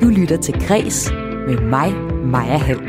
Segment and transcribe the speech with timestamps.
[0.00, 1.10] Du lytter til Græs
[1.46, 2.80] med mig, Maja Hall.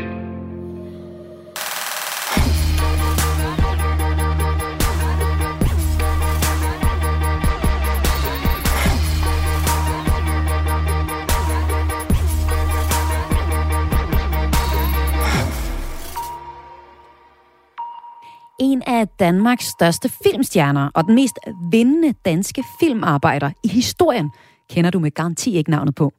[18.59, 21.39] En af Danmarks største filmstjerner og den mest
[21.71, 24.31] vindende danske filmarbejder i historien–
[24.71, 26.13] kender du med garanti ikke navnet på.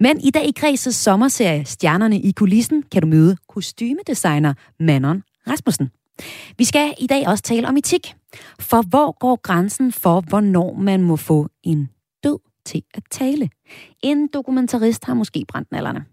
[0.00, 5.90] Men i dag i Græses sommerserie Stjernerne i kulissen kan du møde kostymedesigner Manon Rasmussen.
[6.58, 8.14] Vi skal i dag også tale om etik.
[8.60, 11.90] For hvor går grænsen for, hvornår man må få en
[12.24, 13.50] død til at tale?
[14.02, 16.04] En dokumentarist har måske brændt nallerne.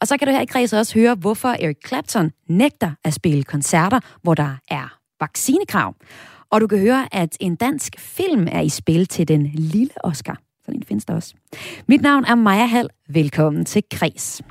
[0.00, 3.44] Og så kan du her i Græs også høre, hvorfor Eric Clapton nægter at spille
[3.44, 5.94] koncerter, hvor der er vaccinekrav.
[6.50, 10.49] Og du kan høre, at en dansk film er i spil til den lille Oscar.
[10.70, 11.34] Sådan en findes der også.
[11.86, 12.88] Mit navn er Maja Hall.
[13.08, 14.42] Velkommen til Kres.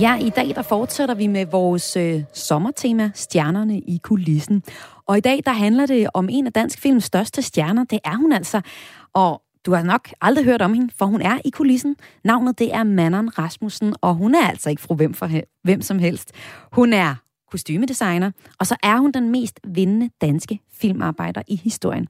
[0.00, 4.62] Ja, i dag der fortsætter vi med vores øh, sommertema, Stjernerne i kulissen.
[5.06, 7.84] Og i dag der handler det om en af dansk films største stjerner.
[7.84, 8.60] Det er hun altså.
[9.14, 11.96] Og du har nok aldrig hørt om hende, for hun er i kulissen.
[12.24, 15.30] Navnet det er Manon Rasmussen, og hun er altså ikke fru hvem, for
[15.64, 16.32] hvem som helst.
[16.72, 17.14] Hun er
[17.50, 22.08] kostymedesigner, og så er hun den mest vindende danske filmarbejder i historien.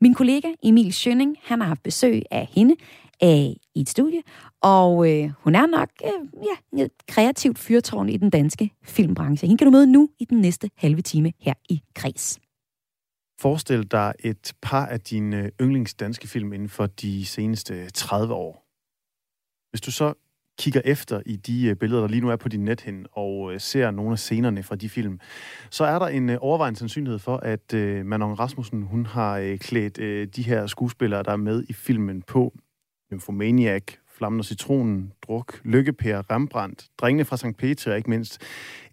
[0.00, 2.74] Min kollega Emil Schønning, han har haft besøg af hende
[3.20, 4.22] af, i et studie,
[4.62, 9.46] og øh, hun er nok øh, ja, et kreativt fyrtårn i den danske filmbranche.
[9.46, 12.38] Hende kan du møde nu i den næste halve time her i Kreds.
[13.40, 18.64] Forestil dig et par af dine yndlingsdanske film inden for de seneste 30 år.
[19.70, 20.14] Hvis du så
[20.58, 23.60] kigger efter i de øh, billeder, der lige nu er på din nethinde, og øh,
[23.60, 25.20] ser nogle af scenerne fra de film,
[25.70, 27.72] så er der en øh, overvejende sandsynlighed for, at
[28.06, 29.96] Manon Rasmussen hun har klædt
[30.36, 32.54] de her skuespillere, der er med i filmen på.
[33.12, 37.56] Nymphomaniac, Flammen og Citronen, Druk, Lykkepær, Rembrandt, Drengene fra St.
[37.58, 38.42] Peter, ikke mindst.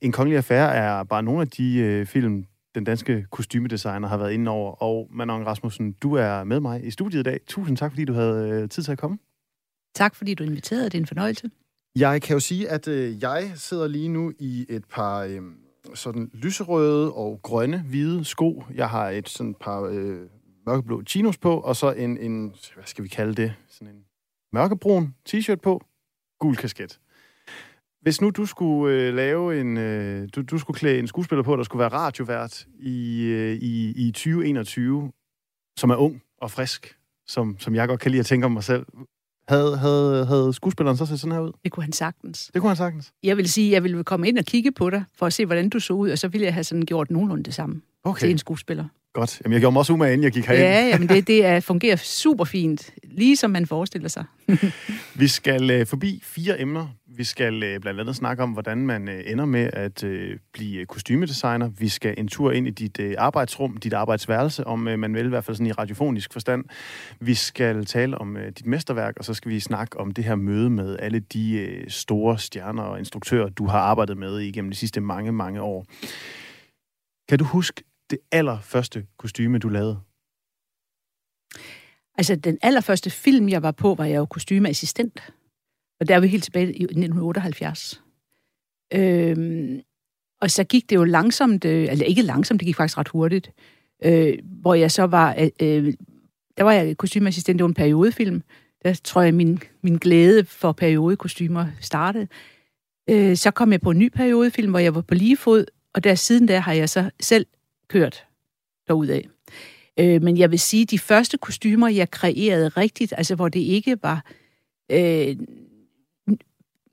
[0.02, 4.52] En kongelig affære er bare nogle af de film, den danske kostymedesigner, har været inde
[4.52, 4.72] over.
[4.72, 7.40] Og Manon Rasmussen, du er med mig i studiet i dag.
[7.48, 9.18] Tusind tak, fordi du havde øh, tid til at komme.
[9.96, 10.86] Tak, fordi du inviterede.
[10.86, 11.50] Det er en fornøjelse.
[11.96, 15.42] Jeg kan jo sige, at øh, jeg sidder lige nu i et par øh,
[15.94, 18.64] sådan lyserøde og grønne, hvide sko.
[18.74, 20.20] Jeg har et sådan par øh,
[20.66, 24.02] mørkeblå chinos på, og så en, en, hvad skal vi kalde det, sådan en
[24.54, 25.82] mørkebrun t-shirt på,
[26.40, 27.00] gul kasket.
[28.06, 29.78] Hvis nu du skulle øh, lave en...
[29.78, 34.08] Øh, du, du skulle klæde en skuespiller på, der skulle være radiovært i, øh, i,
[34.08, 35.12] i 2021,
[35.78, 36.96] som er ung og frisk,
[37.28, 38.86] som, som jeg godt kan lide at tænke om mig selv.
[39.48, 41.52] Havde, havde, havde skuespilleren så set sådan her ud?
[41.64, 42.52] Det kunne han sagtens.
[42.54, 43.14] Det kunne han sagtens?
[43.24, 45.70] Jeg vil sige, jeg ville komme ind og kigge på dig, for at se, hvordan
[45.70, 48.20] du så ud, og så ville jeg have sådan gjort nogenlunde det samme okay.
[48.20, 48.86] til en skuespiller.
[49.14, 49.42] Godt.
[49.44, 50.64] Jamen, jeg gjorde mig også umage, inden jeg gik herind.
[50.64, 54.26] Ja, jamen det, det er, fungerer super fint, lige som man forestiller sig.
[55.16, 56.88] vi skal uh, forbi fire emner.
[57.18, 60.86] Vi skal øh, blandt andet snakke om, hvordan man øh, ender med at øh, blive
[60.86, 61.68] kostymedesigner.
[61.68, 65.46] Vi skal en tur ind i dit arbejdsrum, dit arbejdsværelse, om man vil i hvert
[65.46, 66.66] fald sådan i radiofonisk forstand.
[67.20, 70.70] Vi skal tale om dit mesterværk, og så skal vi snakke om det her møde
[70.70, 75.32] med alle de store stjerner og instruktører, du har arbejdet med igennem de sidste mange,
[75.32, 75.86] mange år.
[77.30, 80.00] Kan du huske det allerførste kostyme, du lavede?
[82.18, 85.34] Altså, den allerførste film, jeg var på, var jeg jo kostymeassistent.
[86.00, 88.02] Og der er vi helt tilbage i 1978.
[88.94, 89.82] Øhm,
[90.42, 93.52] og så gik det jo langsomt, øh, eller ikke langsomt, det gik faktisk ret hurtigt,
[94.06, 95.94] øh, hvor jeg så var, øh, øh
[96.58, 98.44] der var jeg kostymeassistent, det var en periodefilm.
[98.84, 102.28] Der tror jeg, min, min glæde for periodekostymer startede.
[103.10, 106.04] Øh, så kom jeg på en ny periodefilm, hvor jeg var på lige fod, og
[106.04, 107.46] der siden der har jeg så selv
[107.88, 108.26] kørt
[108.88, 109.22] derudad.
[110.00, 113.98] Øh, men jeg vil sige, de første kostymer, jeg kreerede rigtigt, altså hvor det ikke
[114.04, 114.26] var
[114.92, 115.36] øh,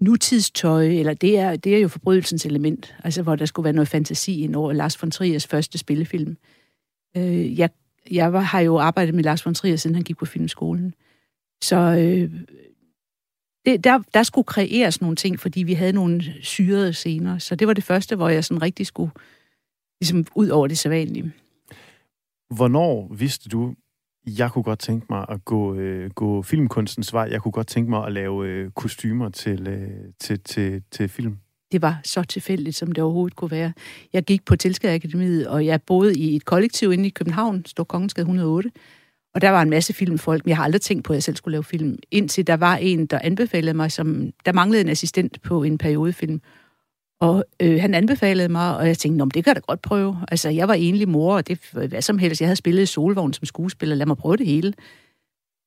[0.02, 3.88] nutidstøj, eller det er, det er jo forbrydelsens element, altså hvor der skulle være noget
[3.88, 6.37] fantasi ind over Lars von Triers første spillefilm.
[7.16, 7.70] Øh, jeg
[8.10, 10.94] jeg var, har jo arbejdet med Lars von Trier, siden han gik på filmskolen.
[11.62, 12.31] Så øh,
[13.66, 17.38] det, der, der skulle kreeres nogle ting, fordi vi havde nogle syrede scener.
[17.38, 19.12] Så det var det første, hvor jeg sådan rigtig skulle
[20.00, 21.32] ligesom ud over det sædvanlige.
[22.55, 23.75] Hvornår vidste du,
[24.26, 27.28] jeg kunne godt tænke mig at gå, øh, gå filmkunstens vej.
[27.30, 29.88] Jeg kunne godt tænke mig at lave øh, kostymer til, øh,
[30.20, 31.36] til, til, til film.
[31.72, 33.72] Det var så tilfældigt, som det overhovedet kunne være.
[34.12, 38.22] Jeg gik på Tilskadeakademiet, og jeg boede i et kollektiv inde i København, Stor Kongensgade
[38.22, 38.70] 108.
[39.34, 41.36] Og der var en masse filmfolk, men jeg har aldrig tænkt på, at jeg selv
[41.36, 41.98] skulle lave film.
[42.10, 46.40] Indtil der var en, der anbefalede mig, som der manglede en assistent på en periodefilm.
[47.22, 50.19] Og øh, han anbefalede mig, og jeg tænkte, Nå, det kan jeg da godt prøve.
[50.28, 52.40] Altså, jeg var enlig mor, og det hvad som helst.
[52.40, 53.96] Jeg havde spillet i Solvogn som skuespiller.
[53.96, 54.74] Lad mig prøve det hele.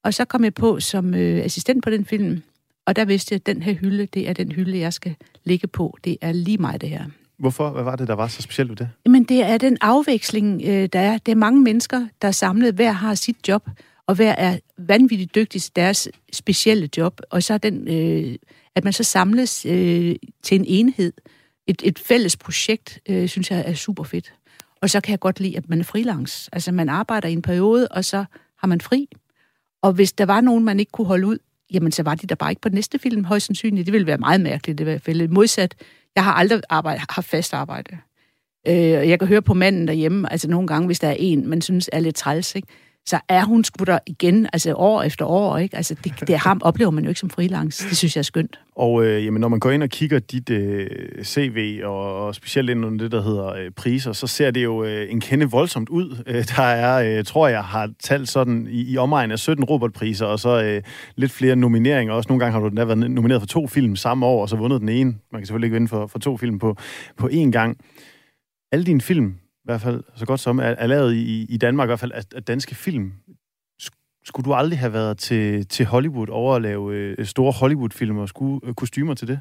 [0.04, 2.44] Og så kom jeg på som øh, assistent på den film.
[2.86, 5.68] Og der vidste jeg, at den her hylde, det er den hylde, jeg skal ligge
[5.68, 5.98] på.
[6.04, 7.06] Det er lige mig, det her.
[7.38, 7.70] Hvorfor?
[7.70, 8.90] Hvad var det, der var så specielt ved det?
[9.06, 11.18] Men det er den afveksling, øh, der er.
[11.18, 12.74] Det er mange mennesker, der er samlet.
[12.74, 13.70] Hver har sit job,
[14.08, 17.22] og hver er vanvittigt dygtig til deres specielle job.
[17.30, 18.36] Og så er den, øh,
[18.76, 21.14] at man så samles øh, til en enhed.
[21.68, 24.34] Et, et fælles projekt, øh, synes jeg er super fedt.
[24.82, 26.50] Og så kan jeg godt lide, at man er freelance.
[26.54, 28.26] Altså, man arbejder i en periode, og så
[28.58, 29.08] har man fri.
[29.82, 31.38] Og hvis der var nogen, man ikke kunne holde ud,
[31.74, 33.86] jamen så var de der bare ikke på den næste film, højst sandsynligt.
[33.86, 35.28] Det ville være meget mærkeligt i hvert fald.
[35.28, 35.76] Modsat,
[36.16, 37.98] jeg har aldrig arbejde, haft fast arbejde.
[38.68, 38.76] Øh,
[39.10, 41.90] jeg kan høre på manden derhjemme, altså nogle gange, hvis der er en, man synes
[41.94, 42.68] er lidt træls, ikke?
[43.08, 45.78] Så er hun sgu der igen, altså år efter år, ikke?
[45.78, 47.90] Altså det, det ham oplever man jo ikke som freelance.
[47.90, 48.60] Det synes jeg er skønt.
[48.76, 50.88] Og øh, jamen, når man går ind og kigger dit øh,
[51.24, 54.84] CV, og, og specielt ind under det, der hedder øh, priser, så ser det jo
[54.84, 56.16] øh, en kende voldsomt ud.
[56.28, 60.26] Øh, der er, øh, tror jeg, har talt sådan i, i omegn af 17 Robert-priser,
[60.26, 60.82] og så øh,
[61.16, 62.14] lidt flere nomineringer.
[62.14, 64.50] Også nogle gange har du den der været nomineret for to film samme år, og
[64.50, 65.16] så vundet den ene.
[65.32, 66.76] Man kan selvfølgelig ikke vinde for, for to film på,
[67.18, 67.78] på én gang.
[68.72, 69.36] Alle dine film,
[69.66, 72.12] i hvert fald så godt som, er, er lavet i, i Danmark, i hvert fald
[72.12, 73.14] af, af danske film.
[74.26, 78.30] Skulle du aldrig have været til, til Hollywood over at lave øh, store Hollywood-film og
[78.30, 79.40] skulle, øh, kostymer til det?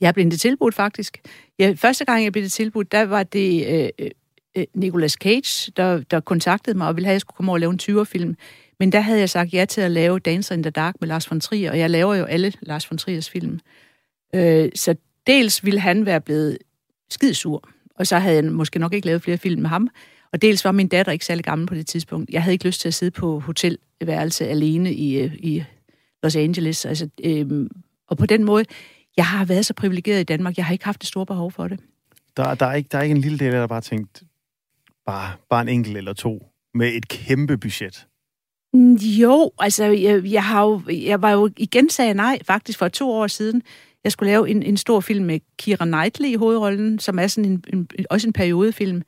[0.00, 1.18] Jeg blev det tilbudt, faktisk.
[1.58, 3.66] Ja, første gang, jeg blev det tilbudt, der var det
[4.00, 4.08] øh,
[4.56, 7.56] øh, Nicolas Cage, der, der kontaktede mig og ville have, at jeg skulle komme over
[7.56, 8.36] og lave en 20'er-film.
[8.78, 11.30] Men der havde jeg sagt ja til at lave Dancer in the Dark med Lars
[11.30, 13.60] von Trier, og jeg laver jo alle Lars von Triers film.
[14.34, 14.94] Øh, så
[15.26, 16.58] dels ville han være blevet
[17.10, 17.68] skidsur,
[18.00, 19.88] og så havde jeg måske nok ikke lavet flere film med ham.
[20.32, 22.30] Og dels var min datter ikke særlig gammel på det tidspunkt.
[22.30, 25.64] Jeg havde ikke lyst til at sidde på hotelværelse alene i, øh, i
[26.22, 26.84] Los Angeles.
[26.84, 27.68] Altså, øhm,
[28.08, 28.64] og på den måde,
[29.16, 31.68] jeg har været så privilegeret i Danmark, jeg har ikke haft et stort behov for
[31.68, 31.80] det.
[32.36, 34.22] Der, der, er, ikke, der er ikke en lille del af der bare tænkt,
[35.06, 38.06] bare, bare en enkelt eller to, med et kæmpe budget.
[38.72, 42.88] Mm, jo, altså, jeg, jeg, har jo, jeg var jo igen sagde nej, faktisk for
[42.88, 43.62] to år siden.
[44.04, 47.50] Jeg skulle lave en, en stor film med Kira Knightley i hovedrollen, som er sådan
[47.50, 49.02] en, en, også en periodefilm.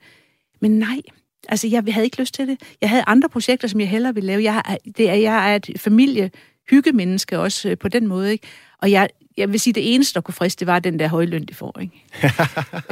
[0.61, 1.01] Men nej,
[1.49, 2.61] altså jeg havde ikke lyst til det.
[2.81, 4.43] Jeg havde andre projekter, som jeg hellere ville lave.
[4.43, 6.31] Jeg, er, det er, jeg er et familie
[6.69, 8.47] hyggemenneske også øh, på den måde, ikke?
[8.81, 11.25] Og jeg, jeg vil sige, det eneste, der kunne friste, det var den der høje
[11.25, 11.79] løn, de får.
[11.81, 11.93] Ikke?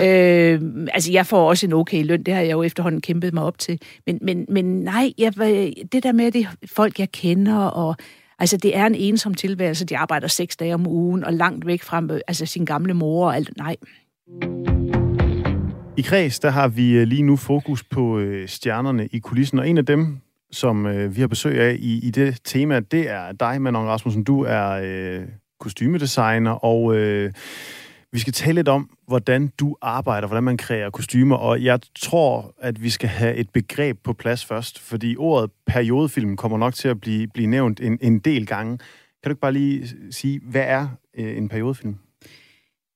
[0.54, 3.44] øh, altså, jeg får også en okay løn, det har jeg jo efterhånden kæmpet mig
[3.44, 3.80] op til.
[4.06, 5.36] Men, men, men nej, jeg,
[5.92, 7.96] det der med, det folk, jeg kender, og
[8.42, 9.86] altså, det er en ensom tilværelse.
[9.86, 13.28] De arbejder seks dage om ugen, og langt væk fra øh, altså, sin gamle mor
[13.28, 13.58] og alt.
[13.58, 13.76] Nej.
[15.98, 19.70] I Kreds, der har vi øh, lige nu fokus på øh, stjernerne i kulissen, og
[19.70, 20.18] en af dem,
[20.52, 24.24] som øh, vi har besøg af i, i det tema, det er dig, Manon Rasmussen.
[24.24, 25.22] Du er øh,
[25.60, 27.32] kostymedesigner, og øh,
[28.12, 32.56] vi skal tale lidt om, hvordan du arbejder, hvordan man kræver kostymer, og jeg tror,
[32.60, 36.88] at vi skal have et begreb på plads først, fordi ordet periodefilm kommer nok til
[36.88, 38.78] at blive, blive nævnt en, en del gange.
[38.78, 40.88] Kan du ikke bare lige sige, hvad er
[41.18, 41.96] øh, en periodefilm?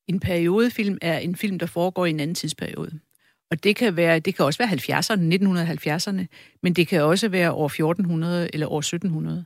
[0.07, 3.00] En periodefilm er en film, der foregår i en anden tidsperiode.
[3.51, 5.21] Og det kan, være, det kan også være 70'erne,
[6.19, 6.25] 1970'erne,
[6.63, 9.45] men det kan også være år 1400 eller år 1700.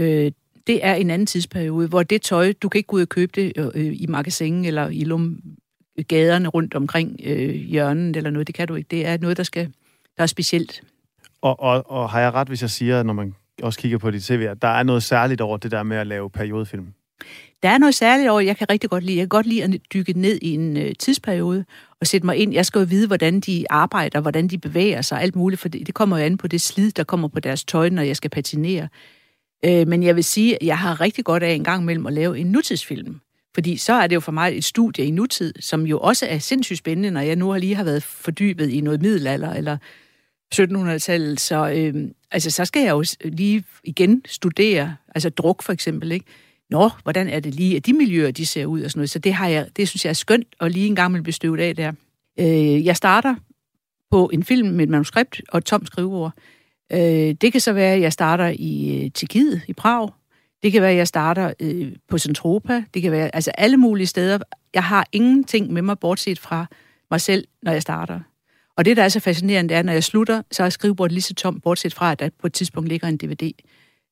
[0.00, 0.32] Øh,
[0.66, 3.32] det er en anden tidsperiode, hvor det tøj, du kan ikke gå ud og købe
[3.34, 5.40] det øh, i magasinen eller i lum,
[6.08, 8.46] gaderne rundt omkring øh, hjørnen eller noget.
[8.46, 8.88] Det kan du ikke.
[8.90, 9.72] Det er noget, der, skal,
[10.16, 10.82] der er specielt.
[11.42, 14.22] Og, og, og har jeg ret, hvis jeg siger, når man også kigger på dit
[14.22, 16.86] tv, at der er noget særligt over det der med at lave periodefilm?
[17.62, 19.16] Der er noget særligt over, jeg kan rigtig godt lide.
[19.16, 21.64] Jeg kan godt lide at dykke ned i en øh, tidsperiode
[22.00, 22.52] og sætte mig ind.
[22.52, 25.86] Jeg skal jo vide, hvordan de arbejder, hvordan de bevæger sig, alt muligt, for det,
[25.86, 28.30] det kommer jo an på det slid, der kommer på deres tøj, når jeg skal
[28.30, 28.88] patinere.
[29.64, 32.12] Øh, men jeg vil sige, at jeg har rigtig godt af en gang imellem at
[32.12, 33.20] lave en nutidsfilm.
[33.54, 36.38] Fordi så er det jo for mig et studie i nutid, som jo også er
[36.38, 39.76] sindssygt spændende, når jeg nu har lige har været fordybet i noget middelalder eller
[40.54, 41.40] 1700-tallet.
[41.40, 46.26] Så, øh, altså, så skal jeg jo lige igen studere, altså druk for eksempel, ikke?
[46.70, 49.10] Nå, hvordan er det lige, at de miljøer, de ser ud og sådan noget.
[49.10, 51.60] Så det, har jeg, det synes jeg er skønt, og lige en gang med bestøvet
[51.60, 51.92] af der.
[52.38, 53.34] Øh, jeg starter
[54.10, 56.32] på en film med et manuskript og et tomt skriveord.
[56.92, 60.10] Øh, det kan så være, at jeg starter i øh, Tjekkiet, i Prag.
[60.62, 62.84] Det kan være, at jeg starter øh, på Centropa.
[62.94, 64.38] Det kan være, altså alle mulige steder.
[64.74, 66.66] Jeg har ingenting med mig, bortset fra
[67.10, 68.20] mig selv, når jeg starter.
[68.76, 71.22] Og det, der er så fascinerende, det er, når jeg slutter, så er skrivebordet lige
[71.22, 73.52] så tomt, bortset fra, at der på et tidspunkt ligger en DVD.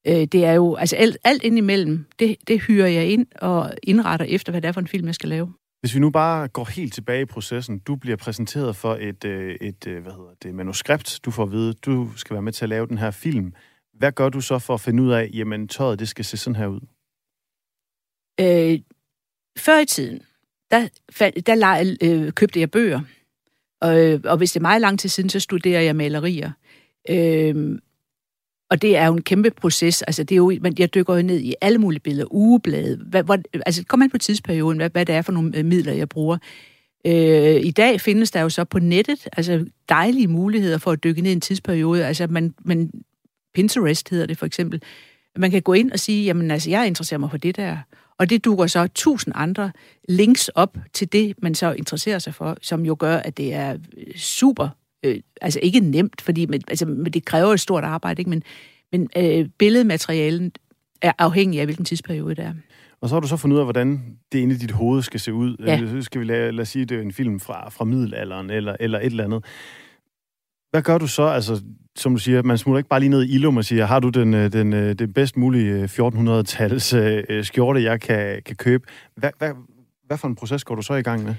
[0.07, 4.27] Øh, det er jo, altså alt, alt indimellem, det, det hyrer jeg ind og indretter
[4.27, 5.53] efter, hvad det er for en film, jeg skal lave.
[5.83, 9.57] Hvis vi nu bare går helt tilbage i processen, du bliver præsenteret for et, øh,
[9.61, 12.65] et øh, hvad hedder det, manuskript, du får at vide, du skal være med til
[12.65, 13.55] at lave den her film.
[13.93, 16.57] hvad gør du så for at finde ud af, jamen tøjet, det skal se sådan
[16.57, 16.81] her ud?
[18.41, 18.81] Øh,
[19.59, 20.23] før i tiden,
[20.71, 23.01] der, der, der øh, købte jeg bøger.
[23.81, 26.51] Og, øh, og hvis det er meget lang tid siden, så studerer jeg malerier.
[27.09, 27.79] Øh,
[28.73, 30.03] og det er jo en kæmpe proces.
[30.03, 32.97] Altså, det er jo, men jeg dykker jo ned i alle mulige billeder, ugeblade.
[32.97, 35.93] Hvad, hvor, altså, kom man på tidsperioden, hvad, hvad det er for nogle øh, midler,
[35.93, 36.39] jeg bruger.
[37.07, 41.23] Øh, I dag findes der jo så på nettet altså dejlige muligheder for at dykke
[41.23, 42.07] ned i en tidsperiode.
[42.07, 42.91] Altså, man, man,
[43.55, 44.83] Pinterest hedder det for eksempel.
[45.37, 47.77] Man kan gå ind og sige, jamen altså, jeg interesserer mig for det der.
[48.19, 49.73] Og det dukker så tusind andre
[50.09, 53.79] links op til det, man så interesserer sig for, som jo gør, at det er
[54.17, 54.69] super
[55.03, 58.31] øh, altså ikke nemt, fordi men, altså, det kræver et stort arbejde, ikke?
[58.31, 58.43] men,
[58.93, 60.53] men øh, billedmaterialen
[61.03, 62.55] er afhængig af, hvilken tidsperiode det er.
[63.01, 65.21] Og så har du så fundet ud af, hvordan det inde i dit hoved skal
[65.21, 65.57] se ud.
[65.67, 65.79] Ja.
[65.79, 68.77] Så skal vi lade, lad os sige, det er en film fra, fra middelalderen eller,
[68.81, 69.45] eller et eller andet.
[70.71, 71.23] Hvad gør du så?
[71.23, 71.63] Altså,
[71.97, 74.09] som du siger, man smutter ikke bare lige ned i Ilum og siger, har du
[74.09, 78.85] den, øh, den, øh, den bedst mulige 1400-tals øh, skjorte, jeg kan, kan købe?
[79.17, 79.51] Hvad, hvad,
[80.07, 81.35] hvad for en proces går du så i gang med?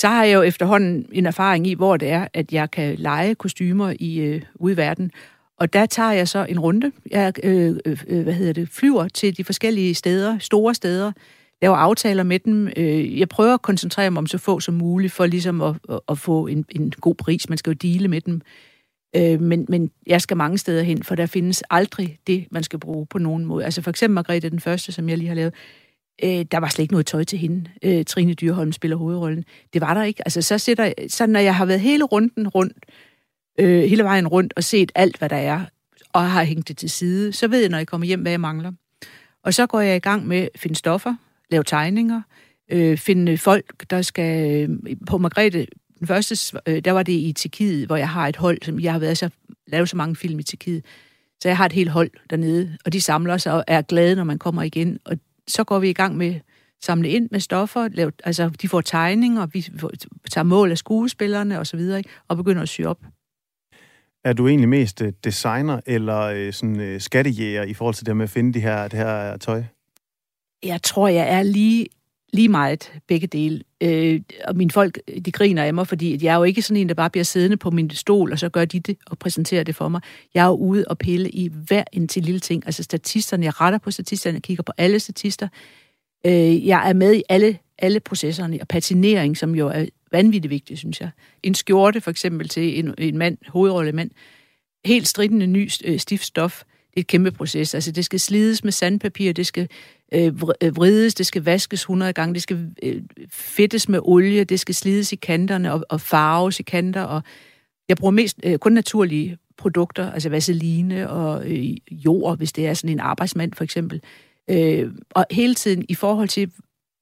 [0.00, 3.34] Så har jeg jo efterhånden en erfaring i, hvor det er, at jeg kan lege
[3.34, 5.10] kostymer i øh, ude i verden.
[5.56, 6.92] Og der tager jeg så en runde.
[7.10, 11.12] Jeg øh, øh, øh hvad hedder det, flyver til de forskellige steder, store steder,
[11.62, 12.68] laver aftaler med dem.
[12.76, 16.00] Øh, jeg prøver at koncentrere mig om så få som muligt, for ligesom at, at,
[16.08, 17.48] at få en, en god pris.
[17.48, 18.40] Man skal jo dele med dem.
[19.16, 22.78] Øh, men, men jeg skal mange steder hen, for der findes aldrig det, man skal
[22.78, 23.64] bruge på nogen måde.
[23.64, 25.54] Altså for eksempel Margrethe den første, som jeg lige har lavet
[26.22, 27.70] Øh, der var slet ikke noget tøj til hende.
[27.82, 29.44] Øh, Trine Dyrholm spiller hovedrollen.
[29.72, 30.22] Det var der ikke.
[30.26, 32.86] Altså, så, sætter, så når jeg har været hele runden rundt,
[33.58, 35.64] øh, hele vejen rundt og set alt, hvad der er,
[36.12, 38.40] og har hængt det til side, så ved jeg, når jeg kommer hjem, hvad jeg
[38.40, 38.72] mangler.
[39.42, 41.14] Og så går jeg i gang med at finde stoffer,
[41.50, 42.22] lave tegninger,
[42.70, 44.50] øh, finde folk, der skal...
[44.70, 45.66] Øh, på Margrethe,
[45.98, 48.92] den første, øh, der var det i Tjekkiet, hvor jeg har et hold, som jeg
[48.92, 49.30] har været så,
[49.66, 50.84] lavet så mange film i Tjekkiet.
[51.40, 54.24] Så jeg har et helt hold dernede, og de samler sig og er glade, når
[54.24, 54.98] man kommer igen.
[55.04, 55.16] Og
[55.50, 56.40] så går vi i gang med
[56.82, 59.66] samle ind med stoffer, lave, altså de får tegninger, vi
[60.30, 62.10] tager mål af skuespillerne og så videre, ikke?
[62.28, 62.98] og begynder at sy op.
[64.24, 68.16] Er du egentlig mest øh, designer eller øh, sådan øh, skattejæger i forhold til det
[68.16, 69.62] med at finde de her, det her tøj?
[70.62, 71.86] Jeg tror, jeg er lige,
[72.32, 73.62] lige meget begge dele.
[73.80, 76.88] Øh, og mine folk, de griner af mig, fordi jeg er jo ikke sådan en,
[76.88, 79.76] der bare bliver siddende på min stol, og så gør de det og præsenterer det
[79.76, 80.00] for mig.
[80.34, 82.62] Jeg er jo ude og pille i hver en til lille ting.
[82.66, 85.48] Altså statisterne, jeg retter på statisterne, jeg kigger på alle statister.
[86.26, 90.78] Øh, jeg er med i alle, alle processerne, og patinering, som jo er vanvittigt vigtigt,
[90.78, 91.10] synes jeg.
[91.42, 94.10] En skjorte for eksempel til en, en mand, hovedrollemand,
[94.84, 97.74] helt stridende ny øh, stift stof, det er et kæmpe proces.
[97.74, 99.68] Altså, det skal slides med sandpapir, det skal
[100.14, 104.60] øh, øh vrides, det skal vaskes 100 gange, det skal øh, fedtes med olie, det
[104.60, 107.02] skal slides i kanterne og, og farves i kanter.
[107.02, 107.22] Og
[107.88, 112.74] jeg bruger mest øh, kun naturlige produkter, altså vaseline og øh, jord, hvis det er
[112.74, 114.02] sådan en arbejdsmand for eksempel.
[114.50, 116.50] Øh, og hele tiden i forhold til,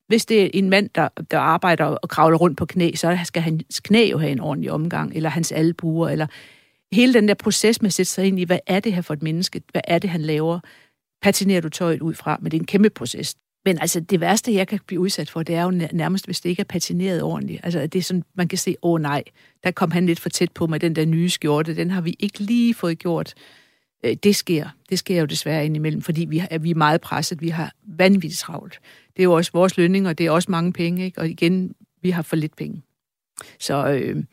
[0.09, 3.42] hvis det er en mand, der, der arbejder og kravler rundt på knæ, så skal
[3.42, 6.26] hans knæ jo have en ordentlig omgang, eller hans albuer, eller
[6.92, 9.14] hele den der proces med at sætte sig ind i, hvad er det her for
[9.14, 9.62] et menneske?
[9.73, 10.61] Hvad er det, han laver?
[11.23, 12.38] Patinerer du tøjet ud fra?
[12.40, 13.37] Men det er en kæmpe proces.
[13.64, 16.50] Men altså, det værste, jeg kan blive udsat for, det er jo nærmest, hvis det
[16.50, 17.61] ikke er patineret ordentligt.
[17.62, 19.25] Altså, det er sådan, man kan se, åh oh, nej,
[19.64, 21.76] der kom han lidt for tæt på med den der nye skjorte.
[21.76, 23.35] Den har vi ikke lige fået gjort.
[24.04, 24.68] Øh, det sker.
[24.90, 27.40] Det sker jo desværre indimellem, fordi vi, er, vi er meget presset.
[27.40, 28.80] Vi har vanvittigt travlt.
[29.16, 31.04] Det er jo også vores lønning, og det er også mange penge.
[31.04, 31.21] Ikke?
[31.21, 32.83] Og igen, vi har for lidt penge.
[33.59, 34.25] Så øh,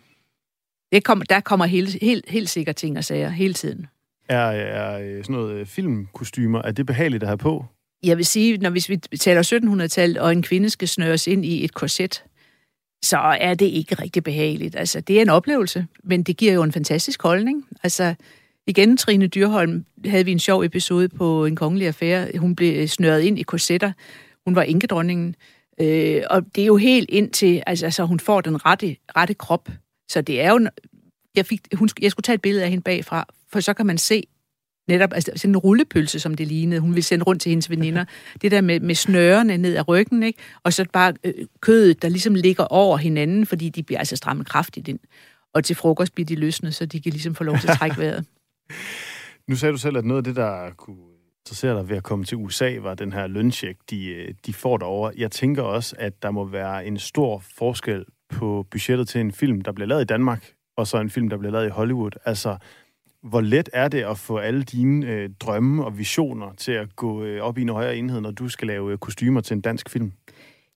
[0.95, 3.87] det kommer, der kommer helt, helt, helt sikkert ting og sager hele tiden.
[4.29, 7.65] Er, er øh, sådan noget øh, filmkostymer, er det behageligt at have på?
[8.03, 11.63] Jeg vil sige, når hvis vi taler 1700-tallet, og en kvinde skal snøres ind i
[11.63, 12.23] et korset,
[13.03, 14.75] så er det ikke rigtig behageligt.
[14.75, 17.65] Altså, det er en oplevelse, men det giver jo en fantastisk holdning.
[17.83, 18.15] Altså,
[18.67, 22.37] igen, Trine Dyrholm havde vi en sjov episode på en kongelig affære.
[22.37, 23.91] Hun blev snøret ind i korsetter.
[24.45, 25.35] Hun var enkedronningen.
[25.81, 29.33] Øh, og det er jo helt ind til, altså, altså hun får den rette, rette
[29.33, 29.69] krop.
[30.09, 30.67] Så det er jo...
[31.35, 33.97] Jeg, fik, hun, jeg skulle tage et billede af hende bagfra, for så kan man
[33.97, 34.23] se
[34.87, 36.81] netop altså, sådan en rullepølse, som det lignede.
[36.81, 38.05] Hun ville sende rundt til hendes veninder.
[38.41, 40.39] Det der med, med snørene ned ad ryggen, ikke?
[40.63, 44.47] og så bare øh, kødet, der ligesom ligger over hinanden, fordi de bliver altså strammet
[44.47, 44.99] kraftigt ind.
[45.53, 47.97] Og til frokost bliver de løsnet, så de kan ligesom få lov til at trække
[47.97, 48.25] vejret.
[49.49, 50.97] nu sagde du selv, at noget af det, der kunne
[51.45, 54.77] interessere dig ved at komme til USA, var den her løncheck, de, øh, de får
[54.77, 55.11] derovre.
[55.17, 59.61] Jeg tænker også, at der må være en stor forskel på budgettet til en film,
[59.61, 62.11] der bliver lavet i Danmark, og så en film, der bliver lavet i Hollywood.
[62.25, 62.57] Altså,
[63.23, 67.23] hvor let er det at få alle dine øh, drømme og visioner til at gå
[67.23, 69.89] øh, op i en højere enhed, når du skal lave øh, kostymer til en dansk
[69.89, 70.11] film?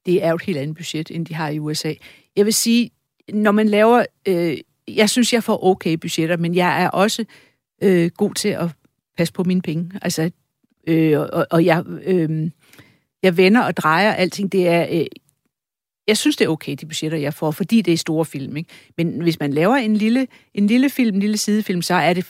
[0.05, 1.93] Det er jo et helt andet budget, end de har i USA.
[2.35, 2.91] Jeg vil sige,
[3.33, 4.05] når man laver...
[4.27, 7.25] Øh, jeg synes, jeg får okay budgetter, men jeg er også
[7.83, 8.69] øh, god til at
[9.17, 9.91] passe på mine penge.
[10.01, 10.31] Altså,
[10.87, 12.51] øh, og, og jeg, øh,
[13.23, 14.51] jeg vender og drejer alting.
[14.51, 15.05] Det er, øh,
[16.09, 18.57] jeg synes, det er okay, de budgetter, jeg får, fordi det er store film.
[18.57, 18.69] Ikke?
[18.97, 22.25] Men hvis man laver en lille, en lille film, en lille sidefilm, så er det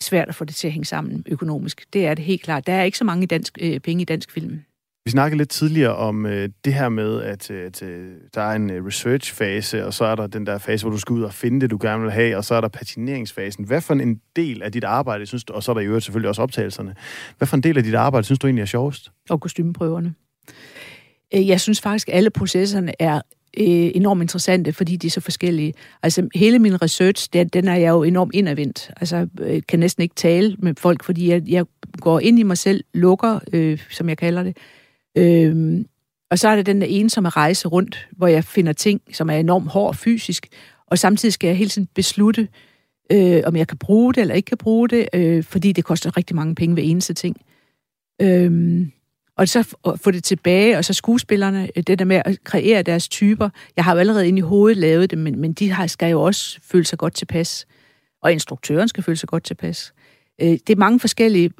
[0.00, 1.86] svært at få det til at hænge sammen økonomisk.
[1.92, 2.66] Det er det helt klart.
[2.66, 4.60] Der er ikke så mange dansk, øh, penge i dansk film.
[5.04, 8.52] Vi snakkede lidt tidligere om øh, det her med, at, øh, at øh, der er
[8.56, 11.34] en øh, research-fase, og så er der den der fase, hvor du skal ud og
[11.34, 13.64] finde det, du gerne vil have, og så er der patineringsfasen.
[13.64, 16.28] Hvad for en del af dit arbejde, synes du, og så er der jo selvfølgelig
[16.28, 16.94] også optagelserne,
[17.38, 19.12] hvad for en del af dit arbejde, synes du egentlig er sjovest?
[19.30, 20.14] Og kostymeprøverne.
[21.34, 23.20] Øh, jeg synes faktisk, at alle processerne er
[23.58, 25.74] øh, enormt interessante, fordi de er så forskellige.
[26.02, 28.90] Altså, hele min research, den, den er jeg jo enormt indadvendt.
[28.96, 31.64] Altså, jeg øh, kan næsten ikke tale med folk, fordi jeg, jeg
[32.00, 34.56] går ind i mig selv, lukker, øh, som jeg kalder det.
[35.18, 35.84] Øh,
[36.30, 39.36] og så er det den der ensomme rejse rundt, hvor jeg finder ting, som er
[39.36, 40.48] enormt hård fysisk,
[40.86, 42.48] og samtidig skal jeg hele tiden beslutte,
[43.12, 46.16] øh, om jeg kan bruge det eller ikke kan bruge det, øh, fordi det koster
[46.16, 47.36] rigtig mange penge ved eneste ting.
[48.22, 48.86] Øh,
[49.36, 53.08] og så få det tilbage, og så skuespillerne, øh, det der med at kreere deres
[53.08, 53.48] typer.
[53.76, 56.22] Jeg har jo allerede inde i hovedet lavet det, men, men de har, skal jo
[56.22, 57.66] også føle sig godt tilpas.
[58.22, 59.92] Og instruktøren skal føle sig godt tilpas.
[60.40, 61.50] Øh, det er mange forskellige,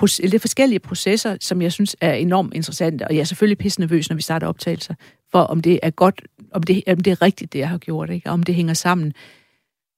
[0.00, 3.80] det er forskellige processer, som jeg synes er enormt interessante, og jeg er selvfølgelig pisse
[3.80, 4.94] nervøs, når vi starter optagelser,
[5.30, 8.10] for om det er godt, om det, om det er rigtigt, det jeg har gjort,
[8.10, 8.28] ikke?
[8.28, 9.12] Og om det hænger sammen.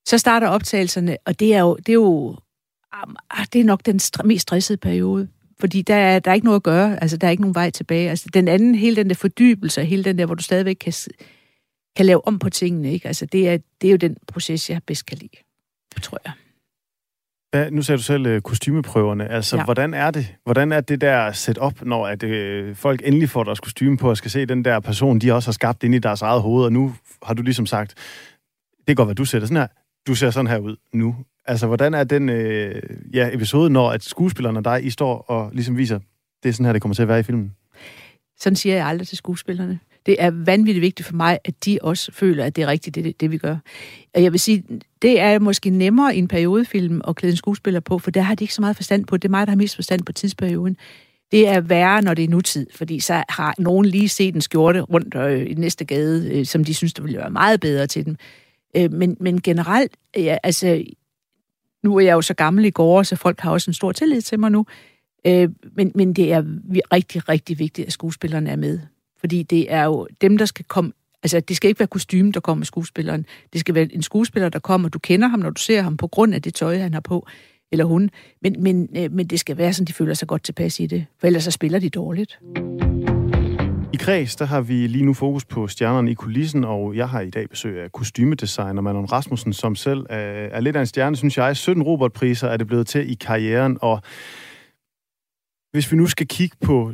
[0.06, 2.36] Så starter optagelserne, og det er jo, det er jo
[2.92, 5.28] ah, ah, det er nok den mest stressede periode
[5.60, 7.70] fordi der er, der er ikke noget at gøre, altså der er ikke nogen vej
[7.70, 8.10] tilbage.
[8.10, 10.92] Altså den anden, hele den der fordybelse, hele den der, hvor du stadigvæk kan,
[11.96, 13.06] kan lave om på tingene, ikke?
[13.08, 15.36] Altså det er, det er jo den proces, jeg bedst kan lide,
[16.02, 16.32] tror jeg.
[17.54, 19.28] Ja, nu sagde du selv uh, kostymeprøverne.
[19.28, 19.64] Altså, ja.
[19.64, 20.34] hvordan er det?
[20.44, 24.10] Hvordan er det der set op, når at, uh, folk endelig får deres kostyme på
[24.10, 26.64] og skal se den der person, de også har skabt ind i deres eget hoved,
[26.64, 27.94] og nu har du ligesom sagt,
[28.88, 29.66] det godt være, du ser sådan her,
[30.06, 31.16] du ser sådan her ud nu.
[31.50, 32.82] Altså, hvordan er den øh,
[33.14, 35.98] ja, episode, når at skuespillerne og dig, I står og ligesom viser,
[36.42, 37.52] det er sådan her, det kommer til at være i filmen?
[38.40, 39.78] Sådan siger jeg aldrig til skuespillerne.
[40.06, 43.20] Det er vanvittigt vigtigt for mig, at de også føler, at det er rigtigt, det,
[43.20, 43.56] det vi gør.
[44.14, 44.64] Og jeg vil sige,
[45.02, 48.34] det er måske nemmere i en periodefilm at klæde en skuespiller på, for der har
[48.34, 49.16] de ikke så meget forstand på.
[49.16, 50.76] Det er mig, der har mest forstand på tidsperioden.
[51.32, 54.80] Det er værre, når det er nutid, fordi så har nogen lige set en skjorte
[54.80, 58.06] rundt øh, i næste gade, øh, som de synes, der ville være meget bedre til
[58.06, 58.16] dem.
[58.76, 60.84] Øh, men, men generelt, ja, altså,
[61.82, 64.22] nu er jeg jo så gammel i går, så folk har også en stor tillid
[64.22, 64.66] til mig nu.
[65.26, 66.42] Øh, men, men det er
[66.92, 68.78] rigtig, rigtig vigtigt, at skuespillerne er med.
[69.20, 70.92] Fordi det er jo dem, der skal komme...
[71.22, 73.26] Altså, det skal ikke være kostymen, der kommer med skuespilleren.
[73.52, 76.06] Det skal være en skuespiller, der kommer, du kender ham, når du ser ham, på
[76.06, 77.26] grund af det tøj, han har på,
[77.72, 78.10] eller hun.
[78.42, 81.06] Men, men, øh, men det skal være sådan, de føler sig godt tilpas i det.
[81.18, 82.38] For ellers så spiller de dårligt.
[83.92, 87.20] I Kreds, der har vi lige nu fokus på stjernerne i kulissen, og jeg har
[87.20, 90.18] i dag besøg af kostymedesigner Manon Rasmussen, som selv er,
[90.56, 91.56] er lidt af en stjerne, synes jeg.
[91.56, 94.02] 17 Robert-priser er det blevet til i karrieren, og
[95.72, 96.92] hvis vi nu skal kigge på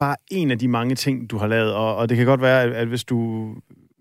[0.00, 2.62] bare en af de mange ting, du har lavet, og, og det kan godt være,
[2.62, 3.48] at, at hvis du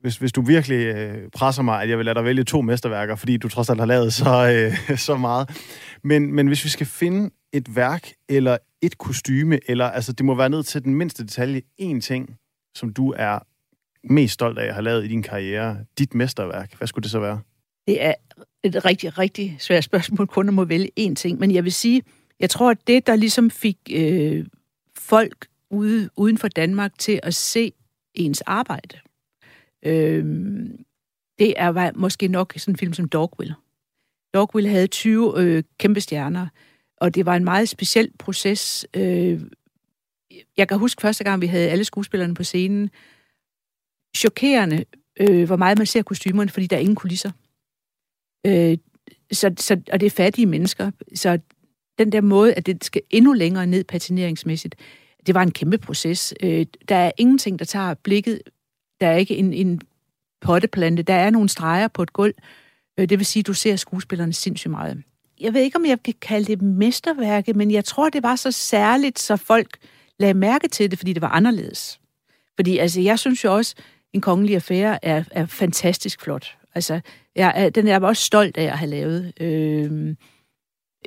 [0.04, 3.16] hvis, hvis du virkelig øh, presser mig, at jeg vil lade dig vælge to mesterværker,
[3.16, 4.48] fordi du trods alt har lavet så,
[4.90, 5.50] øh, så meget.
[6.04, 10.36] Men, men hvis vi skal finde et værk eller et kostyme, eller altså det må
[10.36, 12.36] være ned til den mindste detalje, en ting,
[12.76, 13.40] som du er
[14.04, 17.20] mest stolt af at have lavet i din karriere, dit mesterværk, hvad skulle det så
[17.20, 17.42] være?
[17.88, 18.14] Det er
[18.64, 21.40] et rigtig, rigtig svært spørgsmål, kun at må vælge én ting.
[21.40, 22.02] Men jeg vil sige,
[22.40, 24.46] jeg tror, at det, der ligesom fik øh,
[24.98, 27.72] folk ude, uden for Danmark til at se
[28.16, 28.98] ens arbejde,
[29.86, 30.26] øh,
[31.40, 33.56] det er var måske nok sådan en film som Dogville.
[34.34, 36.48] Dogville havde 20 øh, kæmpe stjerner,
[36.98, 38.86] og det var en meget speciel proces.
[38.96, 39.42] Øh,
[40.58, 42.90] jeg kan huske første gang, vi havde alle skuespillerne på scenen.
[44.18, 44.86] Chokerende,
[45.20, 47.32] øh, hvor meget man ser kostymerne, fordi der er ingen kulisser.
[48.46, 48.78] Øh,
[49.32, 50.92] så, så, og det er fattige mennesker.
[51.16, 51.40] Så
[52.00, 54.76] den der måde, at det skal endnu længere ned patineringsmæssigt,
[55.28, 56.34] det var en kæmpe proces.
[56.44, 58.42] Øh, der er ingenting, der tager blikket.
[59.04, 59.82] Der er ikke en, en
[60.42, 61.04] potteplante.
[61.04, 62.34] Der er nogle streger på et gulv.
[63.00, 65.04] Øh, det vil sige, at du ser skuespillerne sindssygt meget
[65.44, 68.52] jeg ved ikke, om jeg kan kalde det mesterværke, men jeg tror, det var så
[68.52, 69.78] særligt, så folk
[70.20, 72.00] lagde mærke til det, fordi det var anderledes.
[72.56, 73.76] Fordi altså, jeg synes jo også,
[74.14, 76.58] en kongelig affære er, er fantastisk flot.
[76.76, 77.00] Altså,
[77.36, 79.34] jeg, den er jeg også stolt af at have lavet.
[79.40, 80.16] Øh,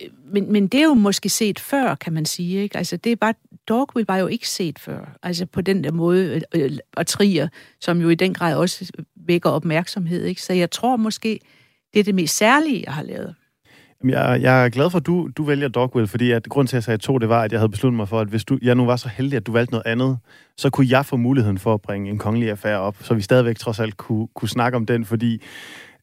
[0.02, 2.62] Øh, men, men det er jo måske set før, kan man sige.
[2.62, 2.76] Ikke?
[2.76, 3.34] Altså, det er bare,
[3.68, 5.16] Dogville var jo ikke set før.
[5.22, 7.48] Altså på den der måde, øh, øh, og Trier,
[7.80, 8.92] som jo i den grad også
[9.26, 10.24] vækker opmærksomhed.
[10.24, 10.42] Ikke?
[10.42, 11.40] Så jeg tror måske,
[11.94, 13.34] det er det mest særlige, jeg har lavet.
[14.04, 16.78] Jeg, jeg er glad for, at du, du vælger Dogville, fordi at grund til, at
[16.78, 18.74] jeg sagde to, det var, at jeg havde besluttet mig for, at hvis du, jeg
[18.74, 20.18] nu var så heldig, at du valgte noget andet,
[20.56, 23.58] så kunne jeg få muligheden for at bringe en kongelig affære op, så vi stadigvæk
[23.58, 25.42] trods alt kunne, kunne snakke om den, fordi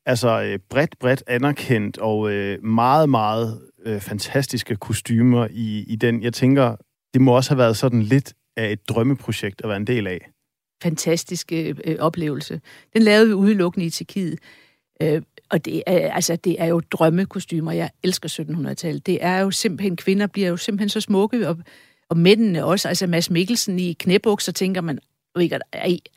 [0.06, 6.24] altså øh, bredt, bredt anerkendt og øh, meget, meget øh, fantastiske kostymer i, i den.
[6.24, 6.76] Jeg tænker,
[7.13, 10.30] det må også have været sådan lidt af et drømmeprojekt at være en del af.
[10.84, 12.62] Fantastisk øh, oplevelse.
[12.93, 14.39] Den lavede vi udelukkende i Tjekkiet.
[15.02, 17.72] Øh, og det er, altså, det er jo drømmekostymer.
[17.72, 19.06] Jeg elsker 1700-tallet.
[19.06, 21.58] Det er jo simpelthen, kvinder bliver jo simpelthen så smukke, og,
[22.10, 22.88] og mændene også.
[22.88, 25.00] Altså Mads Mikkelsen i knæbukser, tænker man,
[25.41, 25.60] ikke,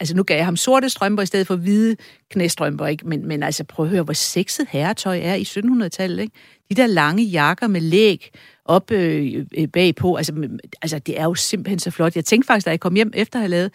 [0.01, 1.97] altså nu gav jeg ham sorte strømper i stedet for hvide
[2.31, 3.09] knæstrømper, ikke?
[3.09, 6.35] Men, men altså prøv at høre, hvor sexet herretøj er i 1700-tallet, ikke?
[6.71, 8.31] De der lange jakker med læg
[8.65, 10.49] op øh, øh, øh bagpå, altså,
[10.83, 12.17] altså det er jo simpelthen så flot.
[12.17, 13.75] Jeg tænkte faktisk, da jeg kom hjem efter at have lavet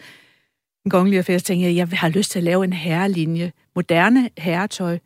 [0.84, 4.98] en kongelig affære, tænkte jeg, jeg har lyst til at lave en herrelinje, moderne herretøj,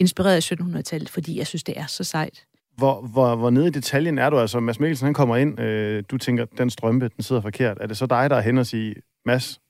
[0.00, 2.44] inspireret af 1700-tallet, fordi jeg synes, det er så sejt.
[2.76, 4.38] Hvor, hvor, hvor nede i detaljen er du?
[4.38, 7.78] Altså, Mads Mikkelsen, han kommer ind, øh, du tænker, den strømpe, den sidder forkert.
[7.80, 8.94] Er det så dig, der er hen og siger,
[9.26, 9.60] Mads,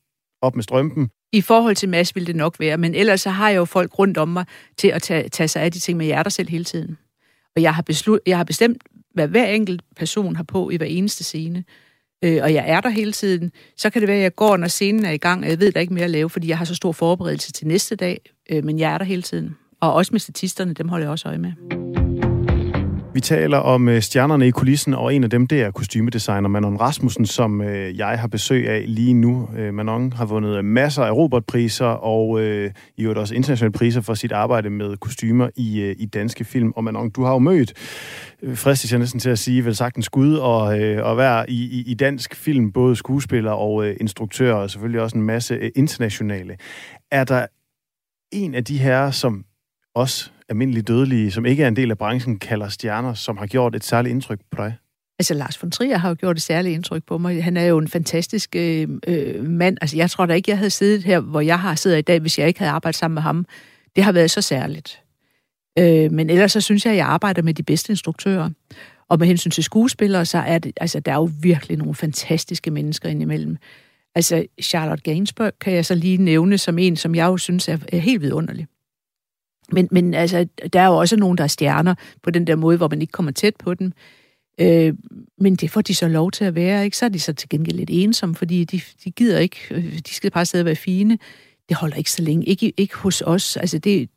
[0.43, 1.11] op med strømpen?
[1.33, 3.99] I forhold til Mads vil det nok være, men ellers så har jeg jo folk
[3.99, 4.45] rundt om mig
[4.77, 6.99] til at tage, tage sig af de ting med hjerter selv hele tiden.
[7.57, 8.83] Og jeg har, beslut, jeg har bestemt,
[9.15, 11.65] hvad hver enkelt person har på i hver eneste scene.
[12.25, 13.53] Øh, og jeg er der hele tiden.
[13.77, 15.73] Så kan det være, at jeg går, når scenen er i gang, og jeg ved,
[15.73, 18.21] der er ikke mere at lave, fordi jeg har så stor forberedelse til næste dag.
[18.51, 19.57] Øh, men jeg er der hele tiden.
[19.81, 21.53] Og også med statisterne, dem holder jeg også øje med.
[23.19, 26.81] Vi taler om øh, stjernerne i kulissen, og en af dem, det er kostymedesigner Manon
[26.81, 29.49] Rasmussen, som øh, jeg har besøg af lige nu.
[29.57, 34.01] Øh, Manon har vundet øh, masser af Robert-priser, og øh, i øvrigt også internationale priser
[34.01, 36.73] for sit arbejde med kostymer i, øh, i danske film.
[36.77, 37.73] Og Manon, du har jo mødt,
[38.43, 41.51] øh, fristes jeg næsten til at sige, vel sagtens Gud, skud, og, øh, og være
[41.51, 45.55] i, i, i dansk film, både skuespiller og øh, instruktør, og selvfølgelig også en masse
[45.55, 46.57] øh, internationale.
[47.11, 47.47] Er der
[48.33, 49.45] en af de her, som
[49.95, 53.75] os almindelige dødelige, som ikke er en del af branchen, kalder stjerner, som har gjort
[53.75, 54.75] et særligt indtryk på dig?
[55.19, 57.45] Altså, Lars von Trier har jo gjort et særligt indtryk på mig.
[57.45, 59.79] Han er jo en fantastisk øh, øh, mand.
[59.81, 62.21] Altså, jeg tror da ikke, jeg havde siddet her, hvor jeg har siddet i dag,
[62.21, 63.47] hvis jeg ikke havde arbejdet sammen med ham.
[63.97, 65.03] Det har været så særligt.
[65.79, 68.51] Øh, men ellers så synes jeg, at jeg arbejder med de bedste instruktører.
[69.09, 72.71] Og med hensyn til skuespillere, så er det, altså, der er jo virkelig nogle fantastiske
[72.71, 73.57] mennesker indimellem.
[74.15, 77.79] Altså, Charlotte Gainsbourg kan jeg så lige nævne som en, som jeg jo synes er,
[77.89, 78.67] er helt vidunderlig.
[79.73, 82.77] Men, men altså, der er jo også nogen, der er stjerner på den der måde,
[82.77, 83.93] hvor man ikke kommer tæt på dem.
[84.61, 84.95] Øh,
[85.39, 86.97] men det får de så lov til at være, ikke?
[86.97, 90.15] Så er de så til gengæld lidt ensomme, fordi de, de gider ikke, øh, de
[90.15, 91.19] skal bare sidde og være fine.
[91.69, 92.47] Det holder ikke så længe.
[92.47, 93.57] Ikke, ikke hos os.
[93.57, 94.09] Altså, det,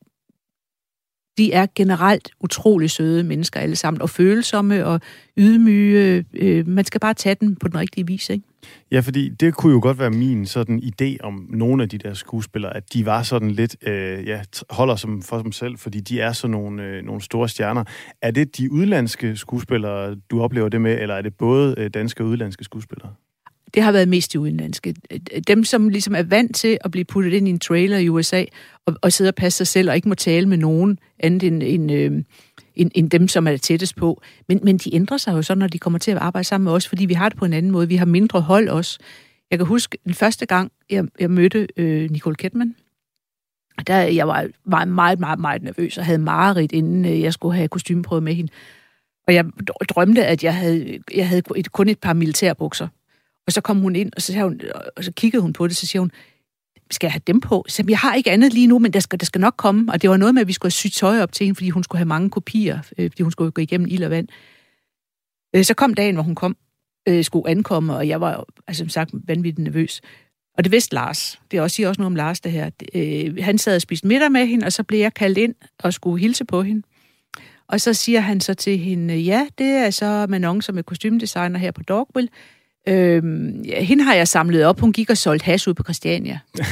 [1.37, 5.01] de er generelt utrolig søde mennesker alle sammen, og følsomme og
[5.37, 6.25] ydmyge.
[6.33, 8.45] Øh, man skal bare tage den på den rigtige vis, ikke?
[8.91, 12.13] Ja, fordi det kunne jo godt være min sådan idé om nogle af de der
[12.13, 16.19] skuespillere, at de var sådan lidt, øh, ja, holder som for dem selv, fordi de
[16.19, 17.83] er sådan nogle, øh, nogle store stjerner.
[18.21, 22.23] Er det de udlandske skuespillere, du oplever det med, eller er det både øh, danske
[22.23, 23.13] og udlandske skuespillere?
[23.73, 24.95] det har været mest de udenlandske.
[25.47, 28.43] Dem, som ligesom er vant til at blive puttet ind i en trailer i USA,
[28.85, 31.63] og, og sidde og passe sig selv, og ikke må tale med nogen andet end,
[31.63, 32.23] end, øh,
[32.75, 34.21] end, end dem, som er tættest på.
[34.47, 36.71] Men, men de ændrer sig jo så, når de kommer til at arbejde sammen med
[36.71, 37.87] os, fordi vi har det på en anden måde.
[37.87, 38.99] Vi har mindre hold også.
[39.51, 42.75] Jeg kan huske, den første gang, jeg, jeg mødte øh, Nicole Kidman,
[43.87, 47.55] der jeg var, var meget, meget, meget nervøs, og havde mareridt, inden øh, jeg skulle
[47.55, 48.51] have kostymeprøve med hende.
[49.27, 49.45] Og jeg
[49.89, 52.87] drømte, at jeg havde, jeg havde et, kun et par militærbukser.
[53.47, 54.61] Og så kom hun ind, og så, hun,
[54.97, 56.11] og så kiggede hun på det, så siger hun,
[56.91, 57.65] skal jeg have dem på?
[57.67, 59.91] Så jeg har ikke andet lige nu, men der skal, der skal nok komme.
[59.91, 61.69] Og det var noget med, at vi skulle have sygt tøj op til hende, fordi
[61.69, 64.27] hun skulle have mange kopier, øh, fordi hun skulle gå igennem ild og vand.
[65.55, 66.57] Øh, så kom dagen, hvor hun kom,
[67.07, 70.01] øh, skulle ankomme, og jeg var altså, som sagt vanvittigt nervøs.
[70.57, 71.41] Og det vidste Lars.
[71.51, 72.69] Det er også, siger også noget om Lars, det her.
[72.95, 75.93] Øh, han sad og spiste middag med hende, og så blev jeg kaldt ind og
[75.93, 76.81] skulle hilse på hende.
[77.67, 81.59] Og så siger han så til hende, ja, det er så Manon, som er kostymdesigner
[81.59, 82.29] her på Dogville.
[82.87, 84.79] Øhm, ja, hende har jeg samlet op.
[84.79, 86.39] Hun gik og solgte hash ud på Christiania.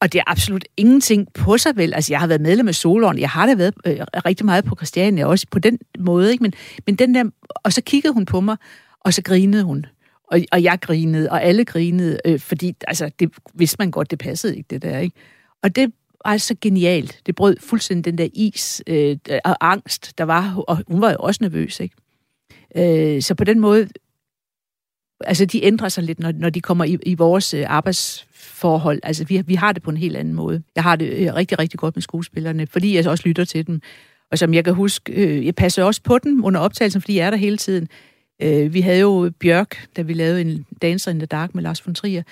[0.00, 1.94] og det er absolut ingenting på sig vel.
[1.94, 3.18] Altså, jeg har været medlem af Solon.
[3.18, 6.32] Jeg har da været øh, rigtig meget på Christiania, også på den måde.
[6.32, 6.42] Ikke?
[6.42, 6.52] Men,
[6.86, 7.24] men den der...
[7.64, 8.56] Og så kiggede hun på mig,
[9.00, 9.86] og så grinede hun.
[10.32, 14.18] Og, og jeg grinede, og alle grinede, øh, fordi altså, det vidste man godt, det
[14.18, 14.98] passede ikke, det der.
[14.98, 15.16] Ikke?
[15.62, 15.92] Og det
[16.24, 17.20] var så genialt.
[17.26, 20.64] Det brød fuldstændig den der is øh, og angst, der var.
[20.68, 21.96] Og hun var jo også nervøs, ikke?
[22.76, 23.88] Øh, så på den måde
[25.24, 29.00] altså de ændrer sig lidt, når, når de kommer i, i vores øh, arbejdsforhold.
[29.02, 30.62] Altså vi, vi har det på en helt anden måde.
[30.74, 33.80] Jeg har det øh, rigtig, rigtig godt med skuespillerne, fordi jeg også lytter til dem.
[34.30, 37.26] Og som jeg kan huske, øh, jeg passer også på dem under optagelsen, fordi jeg
[37.26, 37.88] er der hele tiden.
[38.42, 41.86] Øh, vi havde jo Bjørk, da vi lavede en Dancer in the Dark med Lars
[41.86, 42.22] von Trier,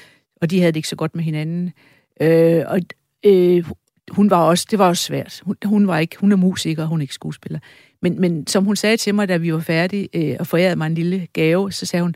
[0.43, 1.73] og de havde det ikke så godt med hinanden.
[2.21, 2.81] Øh, og
[3.27, 3.65] øh,
[4.11, 5.41] hun var også, det var også svært.
[5.45, 7.59] Hun, hun var ikke, hun er musiker, hun er ikke skuespiller.
[8.03, 10.87] Men, men som hun sagde til mig, da vi var færdige øh, og forærede mig
[10.87, 12.15] en lille gave, så sagde hun,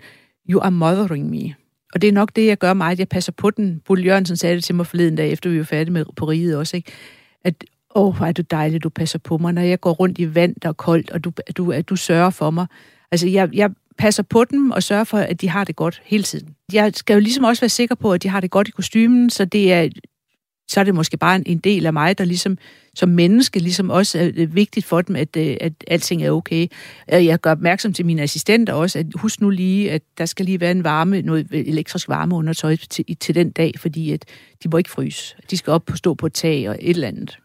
[0.51, 1.55] You are mothering me.
[1.95, 2.99] Og det er nok det, jeg gør meget.
[2.99, 3.81] jeg passer på den.
[3.85, 6.57] Bull Jørgensen sagde det til mig forleden dag, efter vi var færdige med på riget
[6.57, 6.93] også, ikke?
[7.45, 10.19] At åh, oh, hvor er du dejlig, du passer på mig, når jeg går rundt
[10.19, 12.67] i vand, der er koldt, og du, du, du sørger for mig.
[13.11, 16.23] Altså, jeg, jeg passer på dem og sørger for, at de har det godt hele
[16.23, 16.55] tiden.
[16.73, 19.31] Jeg skal jo ligesom også være sikker på, at de har det godt i kostymen,
[19.31, 19.89] så det er
[20.69, 22.59] så er det måske bare en, en del af mig, der ligesom
[22.95, 26.67] som menneske ligesom også er vigtigt for dem, at, at, at alting er okay.
[27.13, 30.47] Øh, jeg gør opmærksom til mine assistenter også, at husk nu lige, at der skal
[30.47, 34.25] lige være en varme, noget elektrisk varme under tøj til, til den dag, fordi at
[34.63, 35.37] de må ikke fryse.
[35.51, 37.39] De skal op på stå på et tag og et eller andet.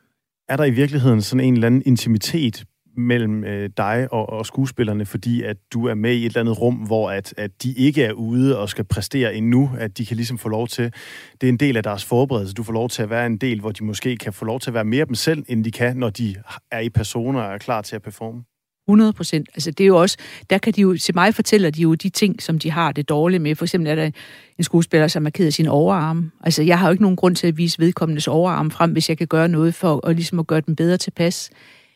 [0.50, 2.64] Er der i virkeligheden sådan en eller anden intimitet
[2.98, 6.62] mellem øh, dig og, og skuespillerne, fordi at du er med i et eller andet
[6.62, 10.16] rum, hvor at, at de ikke er ude og skal præstere endnu, at de kan
[10.16, 10.94] ligesom få lov til,
[11.42, 13.60] det er en del af deres forberedelse, du får lov til at være en del,
[13.60, 15.98] hvor de måske kan få lov til at være mere dem selv, end de kan,
[15.98, 16.36] når de
[16.72, 18.44] er i personer og er klar til at performe.
[18.88, 19.50] 100 procent.
[19.54, 20.18] Altså det er jo også,
[20.50, 23.10] der kan de jo, til mig fortæller de jo de ting, som de har det
[23.10, 23.56] dårligt med.
[23.56, 24.12] For eksempel er der
[24.58, 26.32] en skuespiller, som er ked af sin overarm.
[26.44, 29.18] Altså jeg har jo ikke nogen grund til at vise vedkommendes overarm frem, hvis jeg
[29.18, 31.50] kan gøre noget for at, ligesom at gøre den bedre tilpas.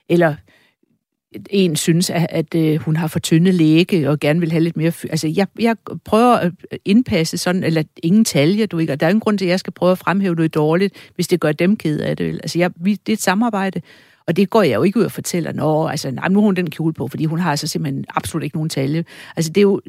[0.09, 0.35] Eller
[1.49, 4.77] en synes, at, at øh, hun har for tynde læge og gerne vil have lidt
[4.77, 4.91] mere...
[5.09, 9.05] Altså, jeg, jeg prøver at øh, indpasse sådan, eller ingen talje, du ikke, og der
[9.05, 11.51] er ingen grund til, at jeg skal prøve at fremhæve noget dårligt, hvis det gør
[11.51, 12.33] dem ked af det.
[12.33, 13.81] Altså, jeg, vi, det er et samarbejde,
[14.27, 16.55] og det går jeg jo ikke ud og fortæller, nå, altså, nej, nu har hun
[16.55, 19.05] den kjole på, fordi hun har altså simpelthen absolut ikke nogen talje.
[19.35, 19.81] Altså, det er jo,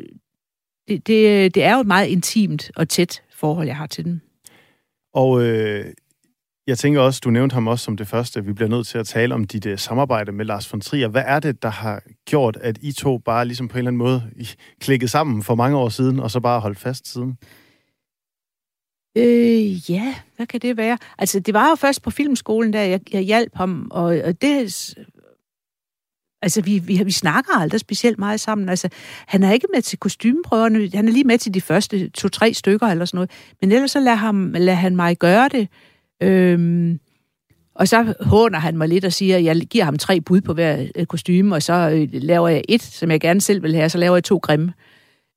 [0.89, 4.23] det, det, det er jo et meget intimt og tæt forhold, jeg har til den.
[5.15, 5.85] Og øh,
[6.69, 9.07] jeg tænker også, du nævnte ham også som det første, vi bliver nødt til at
[9.07, 11.09] tale om dit uh, samarbejde med Lars von Trier.
[11.09, 13.99] Hvad er det, der har gjort, at I to bare ligesom på en eller anden
[13.99, 14.23] måde
[14.81, 17.39] klikkede sammen for mange år siden, og så bare holdt fast siden?
[19.17, 20.99] Øh, ja, hvad kan det være?
[21.19, 24.95] Altså, det var jo først på filmskolen, der jeg, jeg hjalp ham, og, og det...
[26.43, 28.69] Altså, vi, vi, vi snakker aldrig specielt meget sammen.
[28.69, 28.89] Altså,
[29.27, 30.91] han er ikke med til kostymeprøverne.
[30.95, 33.31] Han er lige med til de første to-tre stykker eller sådan noget.
[33.61, 35.69] Men ellers så lader, ham, lader han mig gøre det.
[36.21, 37.01] Øhm,
[37.75, 40.55] og så håner han mig lidt og siger, at jeg giver ham tre bud på
[40.55, 43.89] hver øh, kostume, og så øh, laver jeg et, som jeg gerne selv vil have,
[43.89, 44.73] så laver jeg to grimme.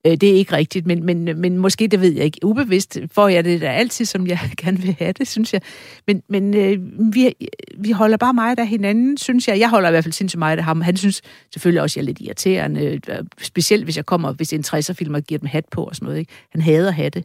[0.06, 2.38] Øh, det er ikke rigtigt, men, men, men måske, det ved jeg ikke.
[2.44, 5.60] Ubevidst får jeg det da altid, som jeg gerne vil have det, synes jeg.
[6.06, 6.78] Men, men øh,
[7.14, 7.34] vi,
[7.78, 9.58] vi holder bare meget af hinanden, synes jeg.
[9.58, 10.80] Jeg holder i hvert fald sindssygt meget af ham.
[10.80, 13.00] Han synes selvfølgelig også, at jeg er lidt irriterende.
[13.08, 16.06] Øh, specielt hvis jeg kommer, hvis en 60'er-film og giver dem hat på og sådan
[16.06, 16.18] noget.
[16.18, 16.32] Ikke?
[16.50, 17.24] Han hader hatte.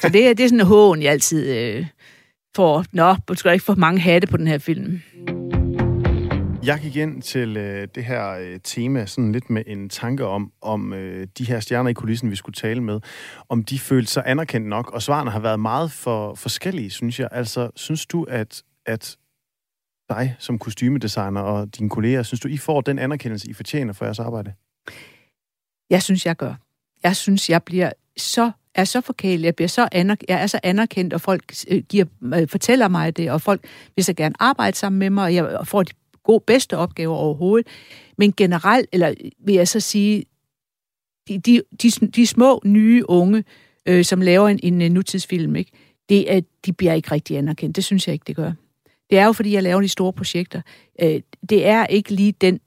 [0.00, 1.48] Så det, det er sådan en hån, jeg altid...
[1.48, 1.86] Øh,
[2.56, 5.00] for, nå, du skal ikke få mange hatte på den her film.
[6.64, 10.52] Jeg gik ind til øh, det her øh, tema sådan lidt med en tanke om,
[10.60, 13.00] om øh, de her stjerner i kulissen, vi skulle tale med,
[13.48, 17.28] om de følte sig anerkendt nok, og svarene har været meget for forskellige, synes jeg.
[17.32, 19.16] Altså, synes du, at, at
[20.08, 24.04] dig som kostymedesigner og dine kolleger, synes du, I får den anerkendelse, I fortjener for
[24.04, 24.52] jeres arbejde?
[25.90, 26.54] Jeg synes, jeg gør.
[27.02, 30.60] Jeg synes, jeg bliver så er så forkælet, jeg, bliver så anerk- jeg er så
[30.62, 32.04] anerkendt, og folk øh, giver,
[32.34, 33.64] øh, fortæller mig det, og folk
[33.96, 35.92] vil så gerne arbejde sammen med mig, og jeg får de
[36.24, 37.66] gode, bedste opgaver overhovedet.
[38.18, 40.24] Men generelt, eller vil jeg så sige,
[41.28, 43.44] de, de, de, de små, nye unge,
[43.86, 45.70] øh, som laver en, en, en nutidsfilm, ikke?
[46.08, 47.76] det er, de bliver ikke rigtig anerkendt.
[47.76, 48.52] Det synes jeg ikke, det gør.
[49.10, 50.60] Det er jo, fordi jeg laver de store projekter.
[51.02, 52.60] Øh, det er ikke lige den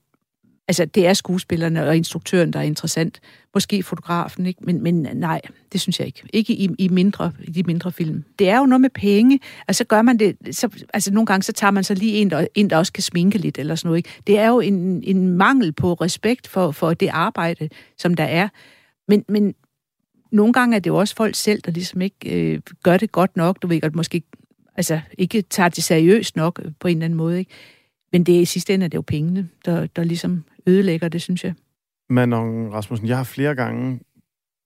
[0.67, 3.19] Altså, det er skuespillerne og instruktøren, der er interessant.
[3.53, 4.59] Måske fotografen, ikke?
[4.63, 5.41] Men, men nej,
[5.73, 6.21] det synes jeg ikke.
[6.33, 8.23] Ikke i, i, mindre, i de mindre film.
[8.39, 9.39] Det er jo noget med penge.
[9.67, 10.37] Altså, gør man det...
[10.51, 13.03] Så, altså, nogle gange, så tager man så lige en, der, en, der også kan
[13.03, 14.09] sminke lidt eller sådan noget, ikke?
[14.27, 18.49] Det er jo en, en mangel på respekt for, for det arbejde, som der er.
[19.07, 19.55] Men, men
[20.31, 23.37] nogle gange er det jo også folk selv, der ligesom ikke øh, gør det godt
[23.37, 23.61] nok.
[23.61, 24.23] Du ved godt, måske
[24.75, 27.51] altså, ikke tager det seriøst nok på en eller anden måde, ikke?
[28.11, 31.43] Men det i sidste ende er det jo pengene, der, der ligesom ødelægger det, synes
[31.43, 31.53] jeg.
[32.09, 33.99] Manon Rasmussen, jeg har flere gange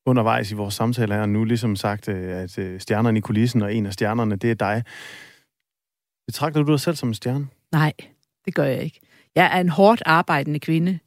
[0.05, 3.75] undervejs i vores samtale her nu ligesom sagt, øh, at øh, stjernerne i kulissen, og
[3.75, 4.83] en af stjernerne, det er dig.
[6.27, 7.47] Betragter du dig selv som en stjerne?
[7.71, 7.93] Nej,
[8.45, 8.99] det gør jeg ikke.
[9.35, 10.99] Jeg er en hårdt arbejdende kvinde.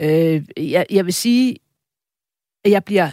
[0.00, 1.56] Øh, jeg, jeg vil sige,
[2.64, 3.10] at jeg bliver...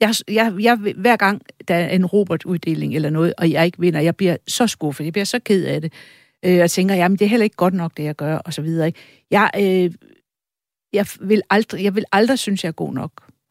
[0.00, 4.00] Jeg, jeg, jeg, hver gang der er en Robert-uddeling eller noget, og jeg ikke vinder,
[4.00, 5.92] jeg bliver så skuffet, jeg bliver så ked af det
[6.44, 8.62] øh, og tænker, jamen det er heller ikke godt nok, det jeg gør, og så
[8.62, 8.86] videre.
[8.86, 8.98] Ikke?
[9.30, 9.94] Jeg, øh,
[10.92, 13.10] jeg, vil aldrig, jeg vil aldrig synes, jeg er god nok.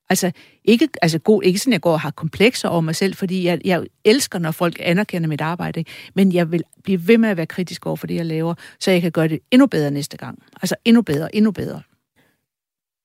[0.10, 0.32] Altså
[0.66, 3.62] ikke, altså god, ikke sådan, jeg går og har komplekser over mig selv, fordi jeg,
[3.66, 5.92] jeg elsker, når folk anerkender mit arbejde, ikke?
[6.16, 8.92] men jeg vil blive ved med at være kritisk over for det, jeg laver, så
[8.92, 10.44] jeg kan gøre det endnu bedre næste gang.
[10.62, 11.82] Altså endnu bedre, endnu bedre.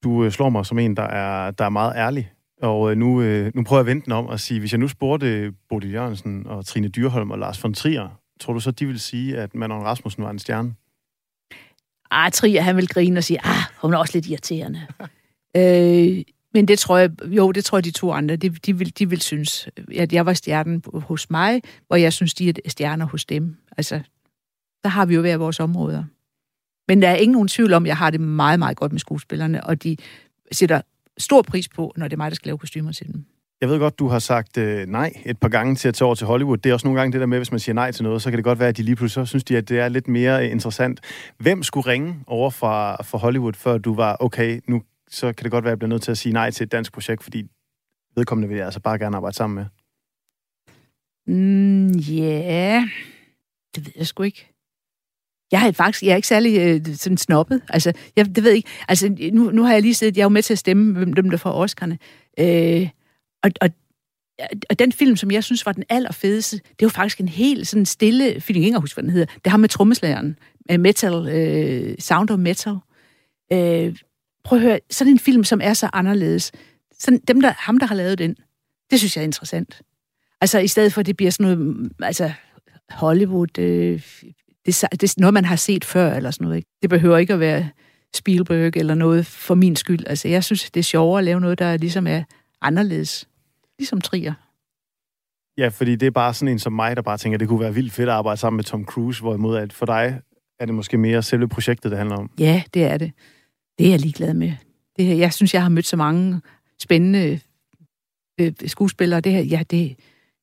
[0.04, 2.32] Du øh, slår mig som en, der er, der er meget ærlig.
[2.62, 4.78] Og øh, nu, øh, nu prøver jeg at vente den om og sige, hvis jeg
[4.78, 8.86] nu spurgte Bodil Jørgensen og Trine Dyrholm og Lars von Trier, tror du så, de
[8.86, 10.74] vil sige, at Manon Rasmussen var en stjerne?
[12.10, 14.86] Ah, Trier, han vil grine og sige, ah, hun er også lidt irriterende.
[15.56, 16.22] øh,
[16.54, 19.08] men det tror jeg, jo, det tror jeg, de to andre, de, de, vil, de
[19.08, 23.24] vil synes, at jeg var stjernen hos mig, hvor jeg synes, de er stjerner hos
[23.24, 23.56] dem.
[23.76, 24.00] Altså,
[24.82, 26.04] Der har vi jo hver vores områder.
[26.88, 29.00] Men der er ingen nogen tvivl om, at jeg har det meget, meget godt med
[29.00, 29.96] skuespillerne, og de
[30.52, 30.82] sætter
[31.18, 33.24] stor pris på, når det er mig, der skal lave kostymer til dem.
[33.60, 36.14] Jeg ved godt, du har sagt øh, nej et par gange til at tage over
[36.14, 36.56] til Hollywood.
[36.56, 38.30] Det er også nogle gange det der med, hvis man siger nej til noget, så
[38.30, 40.08] kan det godt være, at de lige pludselig så synes de, at det er lidt
[40.08, 41.00] mere øh, interessant.
[41.38, 45.52] Hvem skulle ringe over fra, fra Hollywood, før du var, okay, nu så kan det
[45.52, 47.44] godt være, at jeg bliver nødt til at sige nej til et dansk projekt, fordi
[48.16, 49.66] vedkommende vil jeg altså bare gerne arbejde sammen med?
[51.26, 52.82] Mm, yeah.
[53.74, 54.46] det ved jeg sgu ikke.
[55.52, 57.62] Jeg er faktisk jeg er ikke særlig øh, sådan snobbet.
[57.68, 58.68] Altså, jeg det ved ikke.
[58.88, 61.12] Altså, nu, nu har jeg lige siddet, jeg er jo med til at stemme hvem
[61.12, 61.96] dem, der får Oscar'ne.
[62.44, 62.88] Øh,
[63.42, 63.70] og, og,
[64.70, 67.86] og den film, som jeg synes var den allerfedeste, det var faktisk en helt sådan
[67.86, 69.26] stille film, jeg ikke huske, hvad den hedder.
[69.44, 70.38] Det har med trommeslageren.
[70.70, 72.74] Øh, metal, øh, Sound of Metal.
[73.52, 73.96] Øh,
[74.44, 76.52] prøv at høre, sådan en film, som er så anderledes.
[76.98, 78.36] Sådan, dem der, ham, der har lavet den,
[78.90, 79.82] det synes jeg er interessant.
[80.40, 82.32] Altså, i stedet for, at det bliver sådan noget, mm, altså,
[82.90, 84.02] Hollywood, øh,
[84.66, 86.56] det, det er noget, man har set før, eller sådan noget.
[86.56, 86.68] Ikke?
[86.82, 87.68] Det behøver ikke at være
[88.14, 90.06] Spielberg eller noget for min skyld.
[90.06, 92.22] Altså, jeg synes, det er sjovere at lave noget, der ligesom er
[92.60, 93.28] anderledes.
[93.80, 94.34] Ligesom Trier.
[95.58, 97.60] Ja, fordi det er bare sådan en som mig, der bare tænker, at det kunne
[97.60, 100.20] være vildt fedt at arbejde sammen med Tom Cruise, hvorimod at for dig
[100.58, 102.30] er det måske mere selve projektet, det handler om.
[102.38, 103.12] Ja, det er det.
[103.78, 104.52] Det er jeg ligeglad med.
[104.96, 106.40] Det, jeg synes, jeg har mødt så mange
[106.80, 107.40] spændende
[108.40, 109.20] øh, skuespillere.
[109.20, 109.96] Det her, ja, det,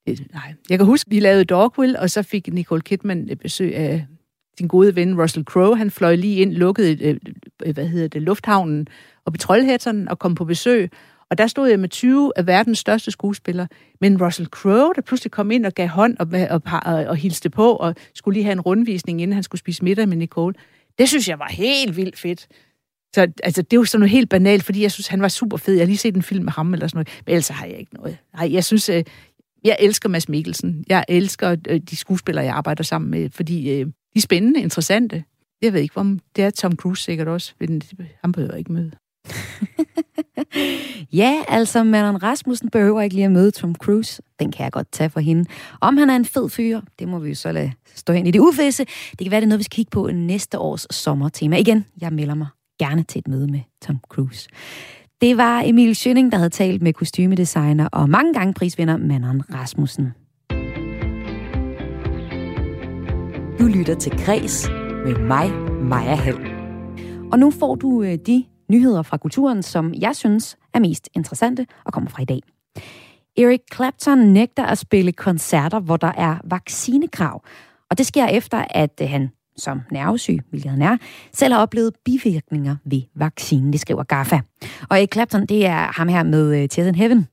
[0.08, 0.54] det, nej.
[0.70, 4.06] Jeg kan huske, vi lavede Dogwill, og så fik Nicole Kidman besøg af
[4.58, 5.78] sin gode ven Russell Crowe.
[5.78, 7.18] Han fløj lige ind, lukkede, øh,
[7.66, 8.88] øh, hvad hedder det, lufthavnen
[9.26, 10.92] og Trollhætteren og kom på besøg.
[11.30, 13.68] Og der stod jeg med 20 af verdens største skuespillere.
[14.02, 17.50] Men Russell Crowe, der pludselig kom ind og gav hånd og, og, og, og hilste
[17.50, 20.56] på, og skulle lige have en rundvisning, inden han skulle spise middag med Nicole.
[20.98, 22.48] Det synes jeg var helt vildt fedt.
[23.16, 25.58] Så altså, det er jo sådan noget helt banalt, fordi jeg synes, han var super
[25.58, 25.74] fed.
[25.74, 27.80] Jeg har lige set en film med ham eller sådan noget, men ellers har jeg
[27.80, 28.18] ikke noget.
[28.34, 29.04] Nej, jeg synes, øh,
[29.64, 30.86] jeg elsker Mads Mikkelsen.
[30.90, 35.24] Jeg elsker øh, de skuespillere, jeg arbejder sammen med, fordi øh, de er spændende, interessante.
[35.62, 37.82] Jeg ved ikke, om det er Tom Cruise sikkert også, men
[38.22, 38.92] han behøver ikke møde.
[41.22, 44.22] ja, altså Manon Rasmussen behøver ikke lige at møde Tom Cruise.
[44.40, 45.46] Den kan jeg godt tage for hende.
[45.82, 48.32] Om han er en fed fyr, det må vi jo så lade stå hen i
[48.32, 48.86] det uvisse.
[49.12, 51.58] Det kan være, det er noget, vi skal kigge på næste års sommertema.
[51.58, 52.48] Igen, jeg melder mig
[52.80, 54.50] gerne til et møde med Tom Cruise.
[55.22, 60.14] Det var Emil Schønning, der havde talt med kostymedesigner og mange gange prisvinder Manon Rasmussen.
[63.60, 64.70] Du lytter til Græs
[65.06, 66.38] med mig, Maja Hall.
[67.32, 71.68] Og nu får du øh, de nyheder fra kulturen, som jeg synes er mest interessante
[71.86, 72.42] og kommer fra i dag.
[73.38, 77.44] Eric Clapton nægter at spille koncerter, hvor der er vaccinekrav.
[77.90, 80.98] Og det sker efter, at øh, han som nervesyg, hvilket han er,
[81.34, 84.40] selv har oplevet bivirkninger ved vaccinen, det skriver GAFA.
[84.90, 87.28] Og Eric Clapton, det er ham her med uh, Tears in Heaven.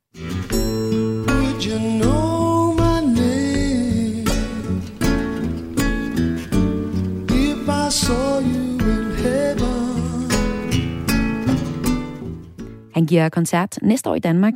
[12.94, 14.54] Han giver koncert næste år i Danmark.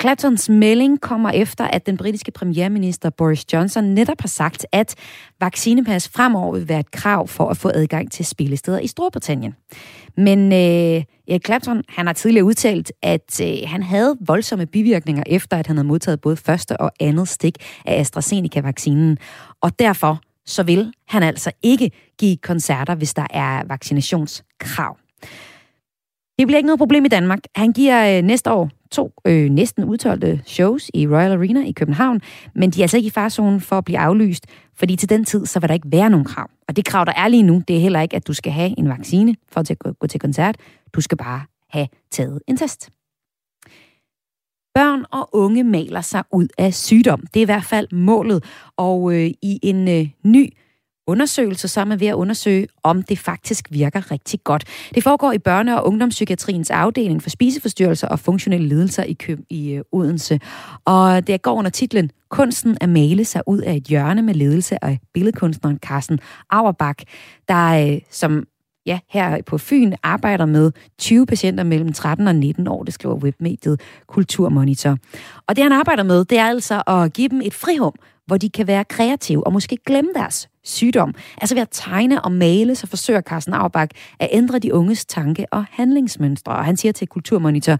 [0.00, 4.94] Claptons melding kommer efter, at den britiske premierminister Boris Johnson netop har sagt, at
[5.40, 9.54] vaccinepas fremover vil være et krav for at få adgang til spillesteder i Storbritannien.
[10.16, 15.56] Men øh, Erik Clapton han har tidligere udtalt, at øh, han havde voldsomme bivirkninger efter,
[15.56, 19.18] at han havde modtaget både første og andet stik af AstraZeneca-vaccinen.
[19.60, 24.96] Og derfor så vil han altså ikke give koncerter, hvis der er vaccinationskrav.
[26.42, 27.38] Det bliver ikke noget problem i Danmark.
[27.54, 32.20] Han giver øh, næste år to øh, næsten udtalte shows i Royal Arena i København,
[32.54, 35.46] men de er altså ikke i farzonen for at blive aflyst, fordi til den tid,
[35.46, 36.50] så vil der ikke være nogen krav.
[36.68, 38.78] Og det krav, der er lige nu, det er heller ikke, at du skal have
[38.78, 40.56] en vaccine for at gå, gå til koncert.
[40.92, 42.90] Du skal bare have taget en test.
[44.74, 47.20] Børn og unge maler sig ud af sygdom.
[47.34, 48.44] Det er i hvert fald målet.
[48.76, 50.52] Og øh, i en øh, ny
[51.06, 54.64] undersøgelse, så er man ved at undersøge, om det faktisk virker rigtig godt.
[54.94, 59.72] Det foregår i børne- og ungdomspsykiatriens afdeling for spiseforstyrrelser og funktionelle lidelser i Køb i
[59.72, 60.40] øh, Odense.
[60.84, 64.84] Og det går under titlen Kunsten at male sig ud af et hjørne med ledelse
[64.84, 66.18] af billedkunstneren Carsten
[66.50, 67.04] Auerbach,
[67.48, 68.46] der øh, som
[68.86, 73.14] ja, her på Fyn arbejder med 20 patienter mellem 13 og 19 år, det skriver
[73.14, 74.96] webmediet Kulturmonitor.
[75.46, 77.94] Og det han arbejder med, det er altså at give dem et frirum,
[78.26, 81.14] hvor de kan være kreative og måske glemme deres sygdom.
[81.38, 85.46] Altså ved at tegne og male, så forsøger Carsten Auerbach at ændre de unges tanke-
[85.52, 86.52] og handlingsmønstre.
[86.52, 87.78] Og han siger til Kulturmonitor,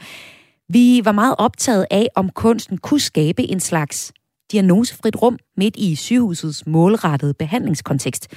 [0.69, 4.13] vi var meget optaget af, om kunsten kunne skabe en slags
[4.53, 8.29] diagnosefrit rum midt i sygehusets målrettede behandlingskontekst.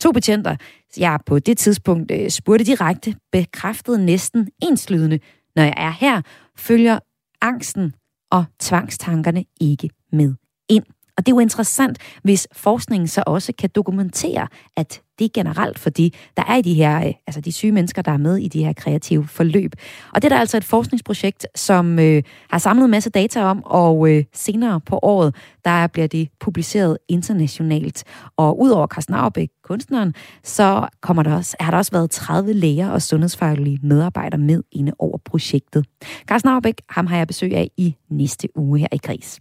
[0.00, 0.56] To patienter,
[0.96, 5.18] jeg på det tidspunkt øh, spurgte direkte, bekræftede næsten enslydende,
[5.56, 6.22] når jeg er her,
[6.56, 6.98] følger
[7.40, 7.94] angsten
[8.30, 10.34] og tvangstankerne ikke med
[10.68, 10.84] ind.
[11.16, 15.78] Og det er jo interessant, hvis forskningen så også kan dokumentere, at det er generelt
[15.78, 18.36] for de, der er i de her, øh, altså de syge mennesker, der er med
[18.36, 19.72] i de her kreative forløb.
[20.14, 23.62] Og det er der altså et forskningsprojekt, som øh, har samlet en masse data om,
[23.64, 25.34] og øh, senere på året,
[25.64, 28.04] der bliver det publiceret internationalt.
[28.36, 32.90] Og udover Carsten Aubæk, kunstneren, så kommer der også, har der også været 30 læger
[32.90, 35.86] og sundhedsfaglige medarbejdere med inde over projektet.
[36.26, 39.40] Carsten Aubæk, ham har jeg besøg af i næste uge her i Gris.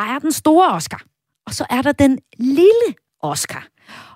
[0.00, 1.02] Der er den store Oscar,
[1.46, 3.66] og så er der den lille Oscar.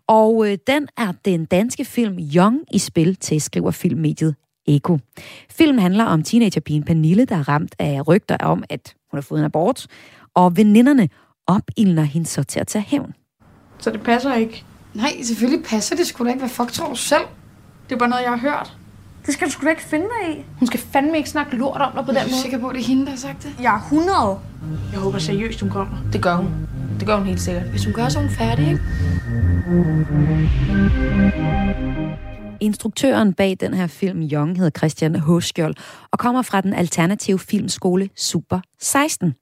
[0.06, 4.34] Og øh, den er den danske film Young i spil til, skriver filmmediet
[4.66, 4.98] Eko.
[5.50, 9.38] Filmen handler om teenagerpigen Pernille, der er ramt af rygter om, at hun har fået
[9.38, 9.86] en abort,
[10.34, 11.08] og veninderne
[11.46, 13.14] opildner hende så til at tage hævn.
[13.78, 14.64] Så det passer ikke?
[14.94, 16.38] Nej, selvfølgelig passer det sgu da ikke.
[16.38, 17.24] Hvad fuck tror du selv?
[17.88, 18.76] Det er bare noget, jeg har hørt.
[19.26, 20.44] Det skal du sgu da ikke finde dig i.
[20.58, 22.40] Hun skal fandme ikke snakke lort om dig på den Er du måde.
[22.42, 23.52] sikker på, at det er hende, der har sagt det?
[23.62, 24.38] Jeg er 100.
[24.92, 25.96] Jeg håber seriøst, hun kommer.
[26.12, 26.50] Det gør hun.
[26.98, 27.64] Det gør hun helt sikkert.
[27.64, 28.80] Hvis hun gør, så er hun færdig, ikke?
[32.60, 35.74] Instruktøren bag den her film, Young, hedder Christian Håskjold,
[36.12, 39.34] og kommer fra den alternative filmskole Super 16.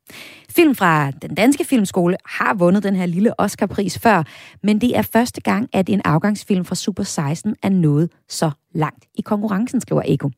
[0.51, 4.23] Film fra den danske filmskole har vundet den her lille Oscar-pris før,
[4.63, 9.05] men det er første gang, at en afgangsfilm fra Super 16 er nået så langt
[9.15, 10.31] i konkurrencen, skriver Eko.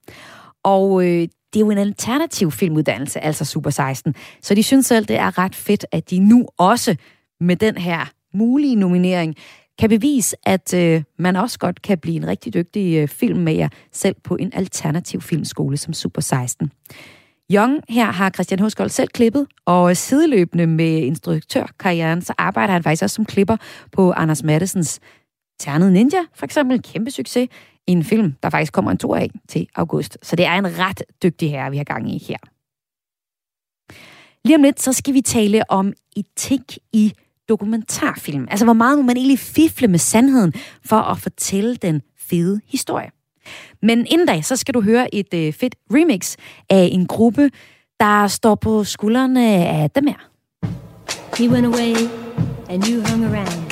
[0.65, 5.05] Og øh, det er jo en alternativ filmuddannelse, altså Super 16, så de synes selv,
[5.05, 6.97] det er ret fedt, at de nu også
[7.41, 9.35] med den her mulige nominering
[9.79, 14.17] kan bevise, at øh, man også godt kan blive en rigtig dygtig øh, filmmager, selv
[14.25, 16.71] på en alternativ filmskole som Super 16.
[17.53, 23.03] Young her har Christian Huskold selv klippet, og sideløbende med instruktørkarrieren, så arbejder han faktisk
[23.03, 23.57] også som klipper
[23.93, 25.01] på Anders Mattesens
[25.59, 26.83] Ternet Ninja, for eksempel.
[26.83, 27.49] Kæmpe succes
[27.87, 30.19] i en film, der faktisk kommer en to af til august.
[30.23, 32.37] Så det er en ret dygtig herre, vi har gang i her.
[34.45, 37.13] Lige om lidt, så skal vi tale om etik i
[37.49, 38.47] dokumentarfilm.
[38.51, 40.53] Altså, hvor meget må man egentlig fifle med sandheden
[40.85, 43.11] for at fortælle den fede historie?
[43.83, 46.37] Men inden da, så skal du høre et øh, fedt remix
[46.71, 47.51] af en gruppe,
[48.01, 50.31] der står på skuldrene af dem her.
[51.39, 51.95] He went away
[52.69, 53.64] and you hung around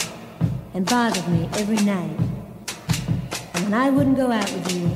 [0.75, 2.17] and bothered me every night.
[3.55, 4.91] And when I wouldn't go out with you,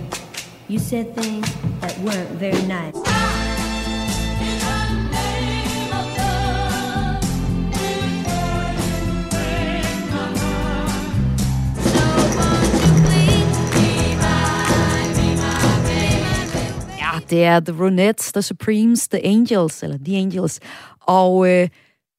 [0.69, 1.47] you said things
[1.81, 2.95] that weren't very nice.
[16.99, 20.61] Ja, det er The Ronettes, The Supremes, The Angels, eller The Angels.
[21.01, 21.69] Og øh,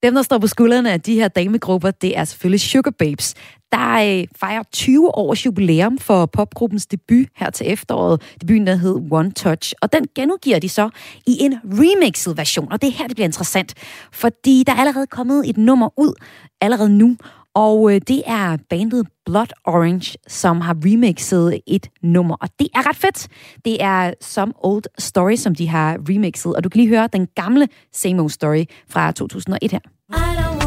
[0.03, 3.33] dem, der står på skuldrene af de her damegrupper, det er selvfølgelig Sugar Babes,
[3.71, 8.21] der øh, fejrer 20 års jubilæum for popgruppens debut her til efteråret.
[8.41, 9.73] Debuten, der hed One Touch.
[9.81, 10.89] Og den genudgiver de så
[11.27, 12.71] i en remixet version.
[12.71, 13.73] Og det er her, det bliver interessant.
[14.11, 16.13] Fordi der er allerede kommet et nummer ud
[16.61, 17.17] allerede nu.
[17.57, 22.35] Og øh, det er bandet Blood Orange, som har remixet et nummer.
[22.41, 23.27] Og det er ret fedt.
[23.65, 26.55] Det er Some Old Story, som de har remixet.
[26.55, 29.79] Og du kan lige høre den gamle Same Old Story fra 2001 her.
[29.79, 30.66] I don't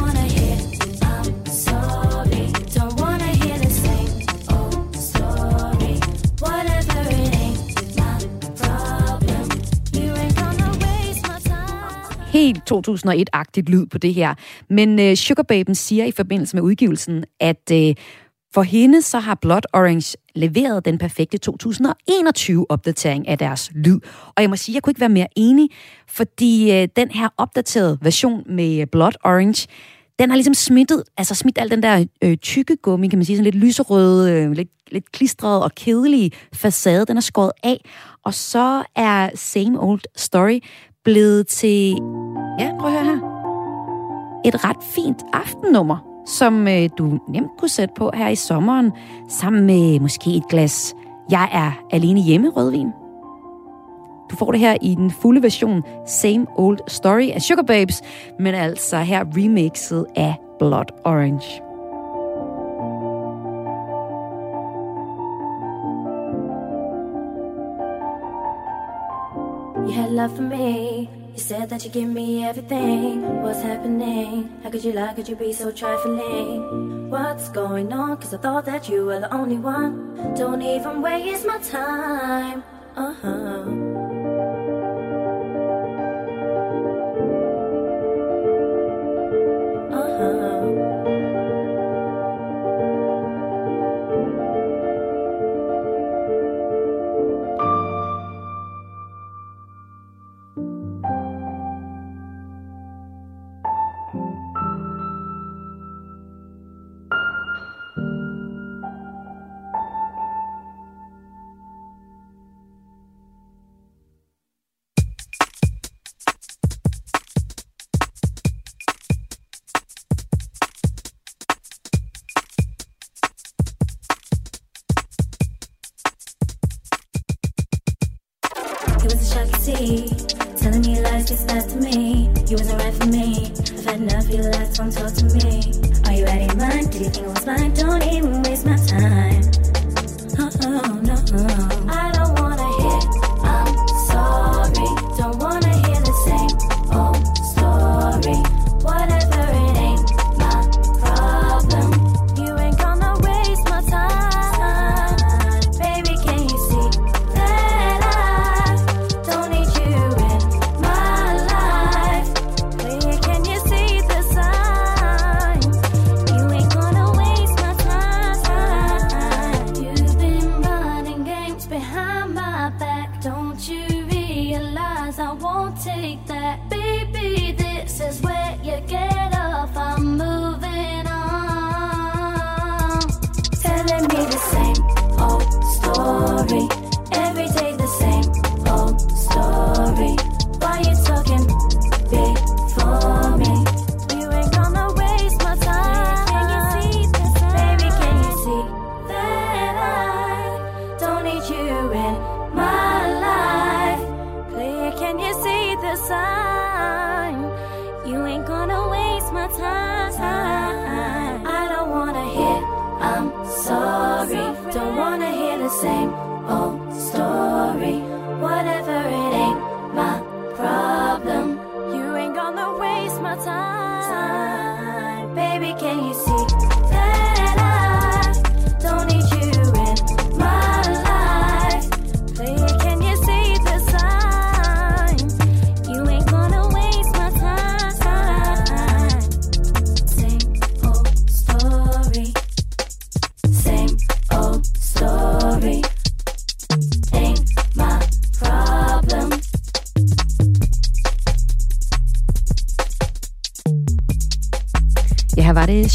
[12.41, 14.35] helt 2001-agtigt lyd på det her.
[14.71, 17.95] Men øh, Sugarbaben siger i forbindelse med udgivelsen, at øh,
[18.55, 24.01] for hende så har Blood Orange leveret den perfekte 2021-opdatering af deres lyd.
[24.37, 25.69] Og jeg må sige, jeg kunne ikke være mere enig,
[26.09, 29.69] fordi øh, den her opdaterede version med øh, Blood Orange,
[30.19, 33.37] den har ligesom smittet, altså smidt al den der øh, tykke gummi, kan man sige,
[33.37, 37.85] sådan lidt lyserøde, øh, lidt, lidt klistret og kedelige facade, den er skåret af.
[38.25, 40.61] Og så er Same Old Story
[41.05, 41.97] blevet til,
[42.61, 43.21] ja, prøv at høre her,
[44.45, 45.97] et ret fint aftennummer,
[46.27, 48.93] som øh, du nemt kunne sætte på her i sommeren,
[49.29, 50.95] sammen med måske et glas
[51.31, 52.89] Jeg er alene hjemme rødvin.
[54.31, 58.03] Du får det her i den fulde version Same Old Story af Sugar Babes,
[58.39, 61.63] men altså her remixet af Blood Orange.
[69.87, 71.20] You had love for me.
[71.41, 73.41] You said that you give me everything.
[73.41, 74.61] What's happening?
[74.63, 75.15] How could you lie?
[75.15, 77.09] Could you be so trifling?
[77.09, 78.19] What's going on?
[78.19, 80.35] Cause I thought that you were the only one.
[80.35, 82.63] Don't even waste my time.
[82.95, 84.70] Uh huh.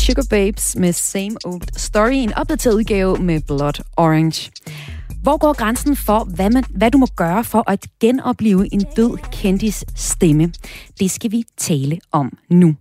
[0.05, 4.51] Sugar Babes med Same Old Story, en opdateret udgave med Blood Orange.
[5.23, 9.17] Hvor går grænsen for, hvad, man, hvad du må gøre for at genopleve en død
[9.31, 10.53] kendis stemme?
[10.99, 12.75] Det skal vi tale om nu.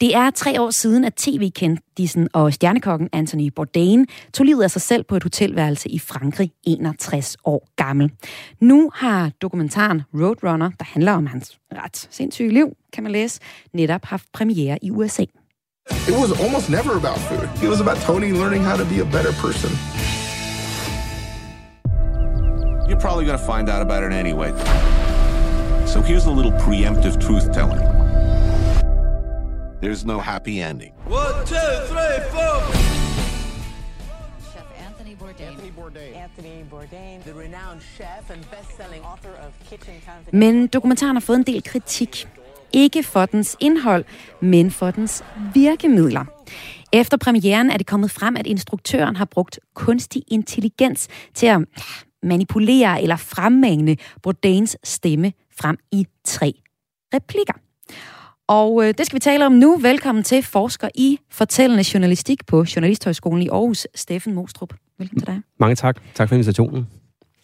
[0.00, 4.82] Det er tre år siden, at tv-kendisen og stjernekokken Anthony Bourdain tog livet af sig
[4.82, 8.10] selv på et hotelværelse i Frankrig, 61 år gammel.
[8.60, 13.40] Nu har dokumentaren Roadrunner, der handler om hans ret sindssyge liv, kan man læse,
[13.72, 15.24] netop haft premiere i USA.
[16.06, 17.48] It was almost never about food.
[17.62, 19.70] It was about Tony learning how to be a better person.
[22.86, 24.50] You're probably going to find out about it anyway.
[25.86, 27.80] So here's a little preemptive truth telling.
[29.80, 30.92] There's no happy ending.
[31.06, 31.54] One, two,
[31.88, 32.60] three, four.
[34.52, 35.48] Chef Anthony Bourdain.
[35.48, 36.16] Anthony Bourdain.
[36.16, 40.38] Anthony Bourdain, the renowned chef and best-selling author of Kitchen Confidential.
[40.38, 42.28] Men dokumentaren har fået en del kritik.
[42.74, 44.04] Ikke for dens indhold,
[44.40, 46.24] men for dens virkemidler.
[46.92, 51.60] Efter premieren er det kommet frem, at instruktøren har brugt kunstig intelligens til at
[52.22, 56.52] manipulere eller fremmane Bourdains stemme frem i tre
[57.14, 57.54] replikker.
[58.48, 59.76] Og øh, det skal vi tale om nu.
[59.76, 64.74] Velkommen til forsker i fortællende journalistik på Journalisthøjskolen i Aarhus, Steffen Mostrup.
[64.98, 65.40] Velkommen til dig.
[65.60, 66.00] Mange tak.
[66.14, 66.86] Tak for invitationen.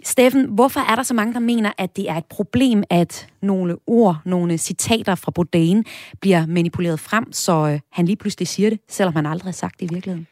[0.04, 3.76] Steffen, hvorfor er der så mange, der mener, at det er et problem, at nogle
[3.86, 5.84] ord, nogle citater fra Bourdain
[6.20, 9.80] bliver manipuleret frem, så øh, han lige pludselig siger det, selvom han aldrig har sagt
[9.80, 10.26] det i virkeligheden?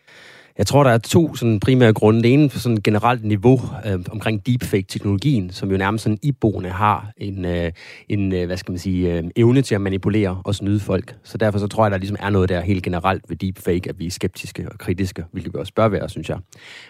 [0.58, 2.22] Jeg tror, der er to sådan, primære grunde.
[2.22, 7.12] Det ene på sådan generelt niveau øh, omkring deepfake-teknologien, som jo nærmest sådan iboende har
[7.16, 7.72] en, øh,
[8.08, 11.16] en øh, hvad skal man sige, øh, evne til at manipulere og snyde folk.
[11.24, 13.98] Så derfor så tror jeg, der ligesom er noget der helt generelt ved deepfake, at
[13.98, 16.38] vi er skeptiske og kritiske, hvilket vi også bør være, synes jeg.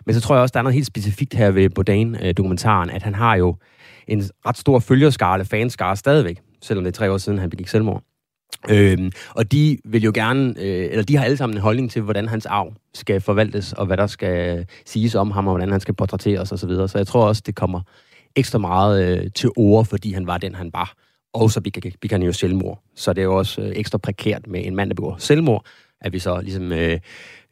[0.06, 3.02] Men så tror jeg også, der er noget helt specifikt her ved Bourdain-dokumentaren, øh, at
[3.02, 3.56] han har jo
[4.08, 8.07] en ret stor følgerskare, fanskare stadigvæk, selvom det er tre år siden, han begik selvmord.
[8.70, 12.02] Øhm, og de vil jo gerne, øh, eller de har alle sammen en holdning til,
[12.02, 15.80] hvordan hans arv skal forvaltes, og hvad der skal siges om ham, og hvordan han
[15.80, 16.58] skal portrætteres osv.
[16.58, 16.88] Så, videre.
[16.88, 17.80] så jeg tror også, det kommer
[18.36, 20.94] ekstra meget øh, til ord, fordi han var den, han var.
[21.32, 22.82] Og så begik han jo selvmord.
[22.94, 25.66] Så det er jo også øh, ekstra prekært med en mand, der begår selvmord,
[26.00, 26.98] at vi så ligesom øh,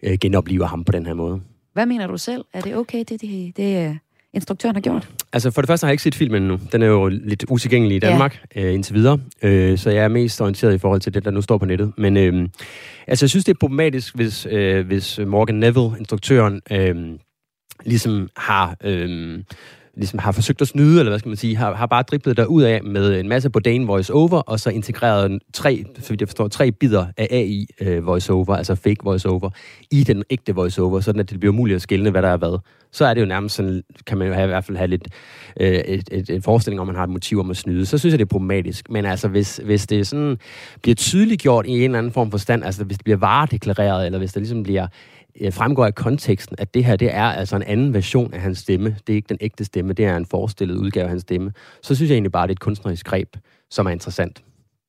[0.02, 1.40] øh, genopliver ham på den her måde.
[1.72, 2.44] Hvad mener du selv?
[2.52, 3.96] Er det okay, det, det, det øh,
[4.36, 5.08] instruktøren har gjort?
[5.32, 6.58] Altså for det første har jeg ikke set filmen endnu.
[6.72, 8.62] Den er jo lidt utilgængelig i Danmark ja.
[8.62, 9.18] øh, indtil videre.
[9.42, 11.92] Øh, så jeg er mest orienteret i forhold til det, der nu står på nettet.
[11.98, 12.48] Men øh,
[13.06, 16.96] altså, jeg synes, det er problematisk, hvis, øh, hvis Morgan Neville, instruktøren, øh,
[17.84, 18.76] ligesom har...
[18.84, 19.42] Øh,
[19.96, 22.44] ligesom har forsøgt at snyde, eller hvad skal man sige, har, har bare driblet der
[22.44, 26.48] ud af med en masse Bourdain voice-over, og så integreret tre, så vidt jeg forstår,
[26.48, 29.50] tre bidder af AI øh, voice-over, altså fake voice-over,
[29.90, 32.58] i den ægte voice-over, sådan at det bliver muligt at skille, hvad der er hvad.
[32.92, 35.08] Så er det jo nærmest sådan, kan man jo have, i hvert fald have lidt
[35.60, 37.86] øh, et, et, et forestilling om, man har et motiv om at snyde.
[37.86, 38.90] Så synes jeg, det er problematisk.
[38.90, 40.38] Men altså, hvis, hvis det sådan
[40.82, 44.06] bliver tydeligt gjort i en eller anden form for stand, altså hvis det bliver varedeklareret,
[44.06, 44.86] eller hvis det ligesom bliver
[45.40, 48.58] Øh, fremgår af konteksten, at det her det er altså en anden version af hans
[48.58, 48.96] stemme.
[49.06, 51.52] Det er ikke den ægte stemme, det er en forestillet udgave af hans stemme.
[51.82, 53.36] Så synes jeg egentlig bare, det er et kunstnerisk greb,
[53.70, 54.42] som er interessant.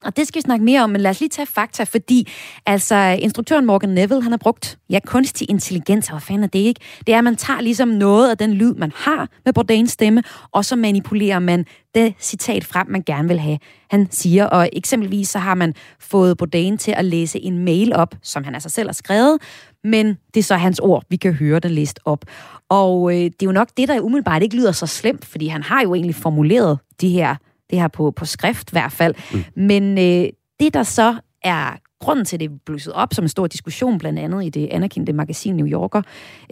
[0.03, 2.27] Og det skal vi snakke mere om, men lad os lige tage fakta, fordi
[2.65, 6.59] altså, instruktøren Morgan Neville, han har brugt ja, kunstig intelligens, og hvad fanden er det
[6.59, 6.81] ikke?
[7.07, 10.23] Det er, at man tager ligesom noget af den lyd, man har med Bourdains stemme,
[10.51, 14.45] og så manipulerer man det citat frem, man gerne vil have, han siger.
[14.45, 18.53] Og eksempelvis så har man fået Bourdain til at læse en mail op, som han
[18.53, 19.37] altså selv har skrevet,
[19.83, 22.25] men det er så hans ord, vi kan høre den læst op.
[22.69, 25.63] Og øh, det er jo nok det, der umiddelbart ikke lyder så slemt, fordi han
[25.63, 27.35] har jo egentlig formuleret de her
[27.69, 29.15] det her på, på skrift i hvert fald.
[29.33, 29.43] Mm.
[29.55, 33.29] Men øh, det, der så er grunden til, at det er blusset op som en
[33.29, 36.01] stor diskussion, blandt andet i det anerkendte magasin New Yorker,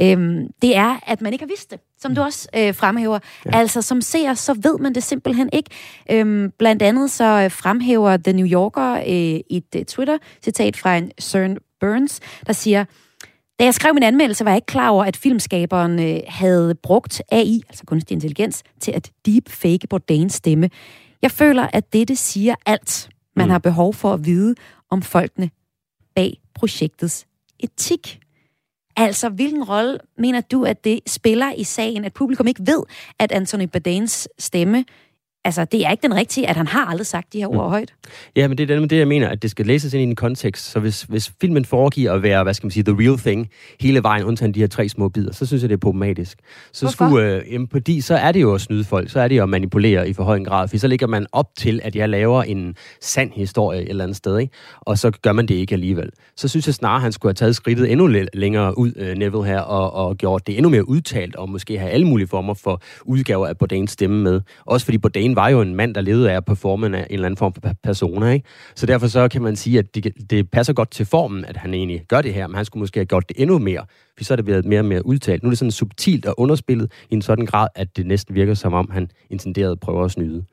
[0.01, 2.25] øhm, det er, at man ikke har vidst det, som du mm.
[2.25, 3.19] også øh, fremhæver.
[3.45, 3.57] Ja.
[3.57, 5.69] Altså, som ser, så ved man det simpelthen ikke.
[6.11, 11.11] Øhm, blandt andet så øh, fremhæver The New Yorker øh, et uh, Twitter-citat fra en
[11.19, 12.85] Søren Burns, der siger,
[13.59, 17.21] da jeg skrev min anmeldelse, var jeg ikke klar over, at filmskaberen øh, havde brugt
[17.31, 20.69] AI, altså kunstig intelligens, til at deepfake Bourdains stemme.
[21.21, 23.51] Jeg føler, at dette siger alt, man mm.
[23.51, 24.55] har behov for at vide
[24.89, 25.49] om folkene
[26.15, 27.25] bag projektets
[27.59, 28.19] etik.
[28.97, 32.83] Altså, hvilken rolle mener du, at det spiller i sagen, at publikum ikke ved,
[33.19, 34.85] at Anthony Bourdains stemme
[35.45, 37.69] altså, det er ikke den rigtige, at han har aldrig sagt de her ord mm.
[37.69, 37.93] højt.
[38.35, 40.71] Ja, men det er det, jeg mener, at det skal læses ind i en kontekst.
[40.71, 44.03] Så hvis, hvis filmen foregiver at være, hvad skal man sige, the real thing, hele
[44.03, 46.37] vejen, undtagen de her tre små bidder, så synes jeg, det er problematisk.
[46.71, 47.09] Så Hvorfor?
[47.09, 49.43] skulle, øh, jamen, fordi så er det jo at snyde folk, så er det jo
[49.43, 52.09] at manipulere i for høj en grad, for så ligger man op til, at jeg
[52.09, 54.53] laver en sand historie et eller andet sted, ikke?
[54.81, 56.09] og så gør man det ikke alligevel.
[56.35, 59.45] Så synes jeg snarere, at han skulle have taget skridtet endnu længere ud, øh, Neville
[59.45, 62.81] her, og, og gjort det endnu mere udtalt, og måske have alle mulige former for
[63.05, 64.41] udgaver af Bourdains stemme med.
[64.65, 67.37] Også fordi Bourdain var jo en mand, der levede af at performe en eller anden
[67.37, 68.45] form for persona, ikke?
[68.75, 71.73] Så derfor så kan man sige, at det, det passer godt til formen, at han
[71.73, 73.85] egentlig gør det her, men han skulle måske have gjort det endnu mere,
[74.17, 75.43] for så er det blevet mere og mere udtalt.
[75.43, 78.53] Nu er det sådan subtilt og underspillet i en sådan grad, at det næsten virker
[78.53, 80.45] som om, han intenderede at prøve at snyde.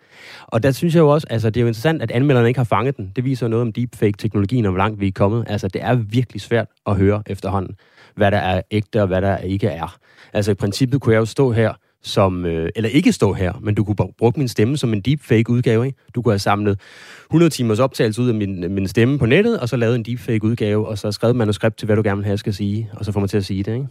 [0.46, 2.64] Og der synes jeg jo også, altså det er jo interessant, at anmelderne ikke har
[2.64, 3.12] fanget den.
[3.16, 5.44] Det viser noget om deepfake-teknologien og hvor langt vi er kommet.
[5.48, 7.76] Altså det er virkelig svært at høre efterhånden,
[8.14, 9.96] hvad der er ægte og hvad der ikke er.
[10.32, 11.72] Altså i princippet kunne jeg jo stå her
[12.02, 15.50] som, øh, eller ikke stå her, men du kunne bruge min stemme som en deepfake
[15.50, 15.86] udgave.
[15.86, 15.98] Ikke?
[16.14, 16.80] Du kunne have samlet
[17.30, 20.44] 100 timers optagelse ud af min, min stemme på nettet, og så lavet en deepfake
[20.44, 23.04] udgave, og så skrevet manuskript til, hvad du gerne vil have, jeg skal sige, og
[23.04, 23.72] så får man til at sige det.
[23.74, 23.86] Ikke?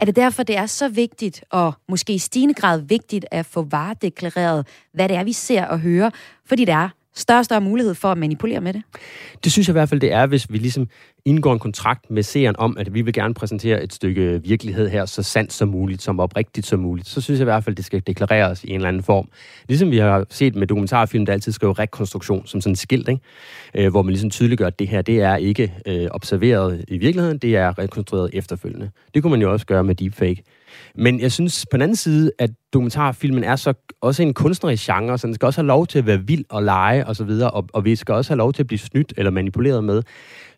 [0.00, 3.62] Er det derfor, det er så vigtigt, og måske i stigende grad vigtigt, at få
[3.62, 6.10] varedeklareret, hvad det er, vi ser og hører,
[6.46, 8.82] fordi det er større og større mulighed for at manipulere med det?
[9.44, 10.88] Det synes jeg i hvert fald, det er, hvis vi ligesom
[11.24, 15.04] indgår en kontrakt med seeren om, at vi vil gerne præsentere et stykke virkelighed her,
[15.04, 17.08] så sandt som muligt, som oprigtigt som muligt.
[17.08, 19.28] Så synes jeg i hvert fald, det skal deklareres i en eller anden form.
[19.68, 23.20] Ligesom vi har set med dokumentarfilm, der altid skriver rekonstruktion som sådan en skilt, ikke?
[23.74, 27.38] Øh, hvor man ligesom tydeliggør, at det her, det er ikke øh, observeret i virkeligheden,
[27.38, 28.90] det er rekonstrueret efterfølgende.
[29.14, 30.42] Det kunne man jo også gøre med deepfake.
[30.94, 35.18] Men jeg synes på den anden side, at dokumentarfilmen er så også en kunstnerisk genre,
[35.18, 37.50] så den skal også have lov til at være vild og lege og så videre,
[37.50, 40.02] og, og vi skal også have lov til at blive snydt eller manipuleret med,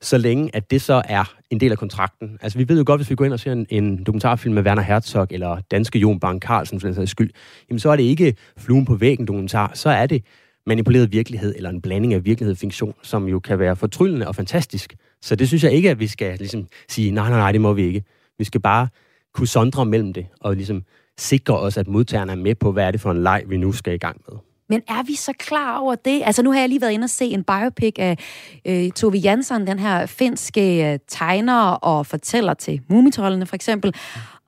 [0.01, 2.39] så længe at det så er en del af kontrakten.
[2.43, 4.62] Altså vi ved jo godt, hvis vi går ind og ser en, en dokumentarfilm med
[4.62, 7.31] Werner Herzog eller danske Jon Bang Carlsen for den sags skyld,
[7.71, 10.25] jamen så er det ikke fluen på væggen dokumentar, så er det
[10.66, 14.35] manipuleret virkelighed eller en blanding af virkelighed og fiktion, som jo kan være fortryllende og
[14.35, 14.97] fantastisk.
[15.23, 17.73] Så det synes jeg ikke, at vi skal ligesom sige, nej, nej, nej, det må
[17.73, 18.05] vi ikke.
[18.39, 18.89] Vi skal bare
[19.35, 20.83] kunne sondre mellem det, og ligesom
[21.18, 23.72] sikre os, at modtagerne er med på, hvad er det for en leg, vi nu
[23.72, 24.39] skal i gang med.
[24.68, 26.22] Men er vi så klar over det?
[26.24, 28.18] Altså nu har jeg lige været inde og se en biopic af
[28.66, 33.95] øh, Tove Jansson, den her finske øh, tegner og fortæller til mumitrollene for eksempel.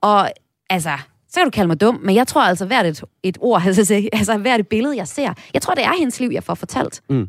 [0.00, 0.30] Og
[0.70, 3.62] altså, så kan du kalde mig dum, men jeg tror altså hvert et, et ord,
[3.66, 6.54] altså, altså hvert et billede, jeg ser, jeg tror, det er hendes liv, jeg får
[6.54, 7.02] fortalt.
[7.10, 7.28] Mm.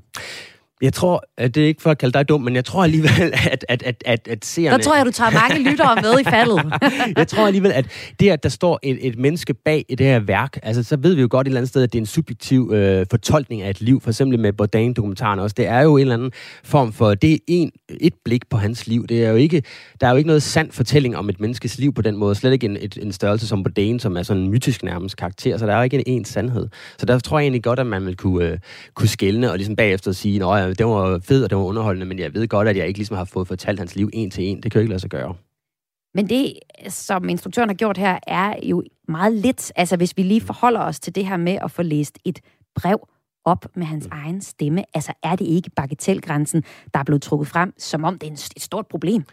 [0.82, 3.34] Jeg tror, at det er ikke for at kalde dig dum, men jeg tror alligevel,
[3.52, 4.78] at, at, at, at, at seerne...
[4.78, 6.74] Der tror jeg, du tager mange lyttere med i faldet.
[7.18, 7.86] jeg tror alligevel, at
[8.20, 11.16] det, at der står et, et menneske bag i det her værk, altså så ved
[11.16, 13.70] vi jo godt et eller andet sted, at det er en subjektiv øh, fortolkning af
[13.70, 15.54] et liv, for eksempel med Bourdain-dokumentaren også.
[15.58, 16.32] Det er jo en eller anden
[16.64, 19.08] form for, det er en, et blik på hans liv.
[19.08, 19.64] Det er jo ikke,
[20.02, 22.36] der er jo ikke noget sand fortælling om et menneskes liv på den måde.
[22.36, 25.58] Slet ikke en, et, en størrelse som Bourdain, som er sådan en mytisk nærmest karakter,
[25.58, 26.68] så der er jo ikke en en sandhed.
[26.98, 28.58] Så der tror jeg egentlig godt, at man vil kunne, øh,
[28.94, 32.20] kunne skælne og ligesom bagefter sige, at det var fed, og det var underholdende, men
[32.20, 34.64] jeg ved godt, at jeg ikke ligesom har fået fortalt hans liv en til en.
[34.64, 35.36] Det kan jo ikke lade sig gøre.
[36.14, 36.54] Men det,
[36.90, 39.72] som instruktøren har gjort her, er jo meget lidt.
[39.76, 42.40] Altså, hvis vi lige forholder os til det her med at få læst et
[42.76, 43.08] brev
[43.46, 44.18] op med hans mm.
[44.18, 46.64] egen stemme, altså er det ikke bagatelgrænsen,
[46.94, 49.24] der er blevet trukket frem, som om det er et stort problem?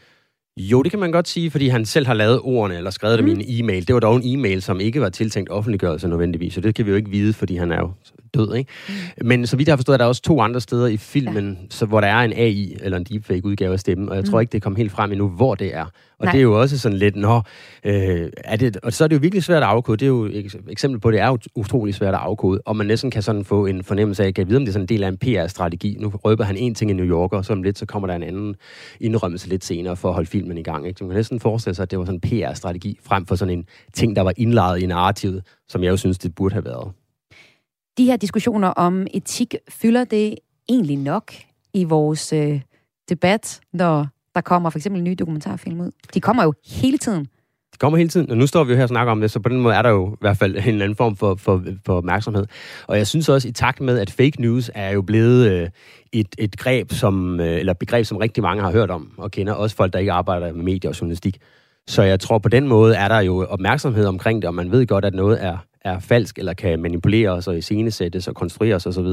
[0.57, 3.26] Jo, det kan man godt sige, fordi han selv har lavet ordene, eller skrevet mm.
[3.26, 3.86] dem i en e-mail.
[3.86, 6.91] Det var dog en e-mail, som ikke var tiltænkt offentliggørelse nødvendigvis, så det kan vi
[6.91, 7.93] jo ikke vide, fordi han er jo
[8.35, 8.70] død, ikke?
[8.89, 9.26] Mm.
[9.26, 11.66] Men så vidt jeg har forstået, er der også to andre steder i filmen, ja.
[11.70, 14.31] så, hvor der er en AI, eller en deepfake udgave af stemmen, og jeg mm.
[14.31, 15.85] tror ikke, det kom helt frem endnu, hvor det er.
[16.18, 16.33] Og Nej.
[16.33, 17.43] det er jo også sådan lidt, nå,
[17.85, 19.97] øh, er det, og så er det jo virkelig svært at afkode.
[19.97, 22.87] Det er jo et eksempel på, at det er utrolig svært at afkode, og man
[22.87, 24.89] næsten kan sådan få en fornemmelse af, at jeg vide, om det er sådan en
[24.89, 25.97] del af en PR-strategi.
[26.01, 28.14] Nu røber han en ting i New York, og så om lidt, så kommer der
[28.14, 28.57] en anden
[29.01, 30.87] indrømmelse lidt senere for at holde filmen i gang.
[30.87, 31.05] Ikke?
[31.05, 33.64] Man kan næsten forestille sig, at det var sådan en PR-strategi, frem for sådan en
[33.93, 36.93] ting, der var indlejet i narrativet, som jeg jo synes, det burde have været.
[37.99, 40.34] De her diskussioner om etik, fylder det
[40.68, 41.32] egentlig nok
[41.74, 42.61] i vores øh,
[43.09, 45.90] debat, når der kommer for eksempel en ny dokumentarfilm ud?
[46.14, 47.24] De kommer jo hele tiden.
[47.72, 49.40] De kommer hele tiden, og nu står vi jo her og snakker om det, så
[49.40, 51.64] på den måde er der jo i hvert fald en eller anden form for, for,
[51.86, 52.46] for opmærksomhed.
[52.86, 55.68] Og jeg synes også, i takt med, at fake news er jo blevet øh,
[56.12, 59.53] et, et greb, som, øh, eller begreb, som rigtig mange har hørt om og kender,
[59.53, 61.38] også folk, der ikke arbejder med medier og journalistik.
[61.88, 64.86] Så jeg tror, på den måde er der jo opmærksomhed omkring det, og man ved
[64.86, 69.07] godt, at noget er, er falsk, eller kan manipuleres og iscenesættes og konstrueres osv.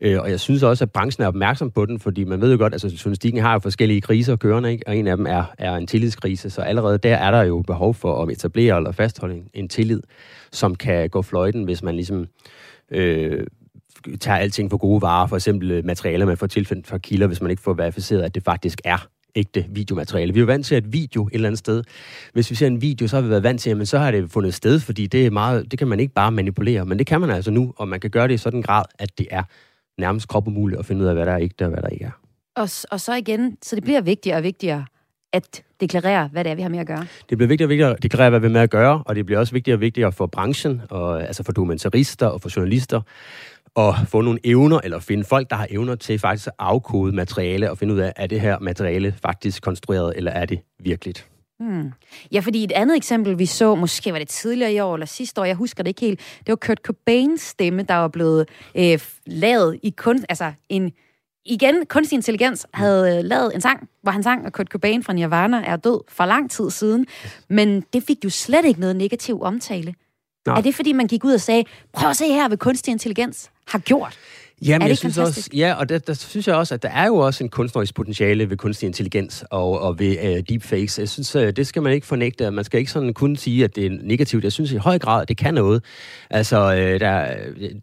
[0.00, 2.58] Øh, og jeg synes også, at branchen er opmærksom på den, fordi man ved jo
[2.58, 4.84] godt, at altså, journalistikken har jo forskellige kriser kørende, ikke?
[4.86, 7.94] og en af dem er, er en tillidskrise, så allerede der er der jo behov
[7.94, 10.00] for at etablere eller fastholde en, en tillid,
[10.52, 12.26] som kan gå fløjten, hvis man ligesom
[12.90, 13.46] øh,
[14.20, 17.50] tager alting for gode varer, for eksempel materialer, man får tilfældet fra kilder, hvis man
[17.50, 20.32] ikke får verificeret, at det faktisk er ægte videomateriale.
[20.32, 21.84] Vi er jo vant til, at video et eller andet sted,
[22.32, 24.30] hvis vi ser en video, så har vi været vant til, at så har det
[24.30, 27.20] fundet sted, fordi det er meget, det kan man ikke bare manipulere, men det kan
[27.20, 29.42] man altså nu, og man kan gøre det i sådan en grad, at det er
[29.98, 32.04] nærmest krop umuligt at finde ud af, hvad der er ægte og hvad der ikke
[32.04, 32.20] er.
[32.56, 34.84] Og, og så igen, så det bliver vigtigere og vigtigere
[35.32, 37.06] at deklarere, hvad det er, vi har med at gøre.
[37.30, 39.26] Det bliver vigtigere og vigtigere at deklarere, hvad vi har med at gøre, og det
[39.26, 43.00] bliver også vigtigere og vigtigere for branchen, og, altså for dokumentarister og for journalister,
[43.76, 47.70] at få nogle evner, eller finde folk, der har evner til faktisk at afkode materiale,
[47.70, 51.26] og finde ud af, er det her materiale faktisk konstrueret, eller er det virkeligt?
[51.60, 51.92] Hmm.
[52.32, 55.40] Ja, fordi et andet eksempel, vi så, måske var det tidligere i år eller sidste
[55.40, 59.00] år, jeg husker det ikke helt, det var Kurt Cobains stemme, der var blevet øh,
[59.26, 60.92] lavet i kun, altså en,
[61.44, 65.12] igen, kunstig intelligens havde øh, lavet en sang, hvor han sang, at Kurt Cobain fra
[65.12, 67.06] Nirvana er død for lang tid siden,
[67.48, 69.94] men det fik jo slet ikke noget negativ omtale.
[70.46, 70.52] Nå.
[70.52, 73.50] Er det, fordi man gik ud og sagde, prøv at se her, hvad kunstig intelligens
[73.68, 74.18] har gjort?
[74.66, 75.48] Jamen, jeg synes fantastisk?
[75.48, 77.94] også, ja, og der, der synes jeg også, at der er jo også en kunstnerisk
[77.94, 80.98] potentiale ved kunstig intelligens og, og ved uh, deepfakes.
[80.98, 82.50] Jeg synes, uh, det skal man ikke fornægte.
[82.50, 84.44] Man skal ikke sådan kun sige, at det er negativt.
[84.44, 85.84] Jeg synes i høj grad, at det kan noget.
[86.30, 87.34] Altså, uh, der,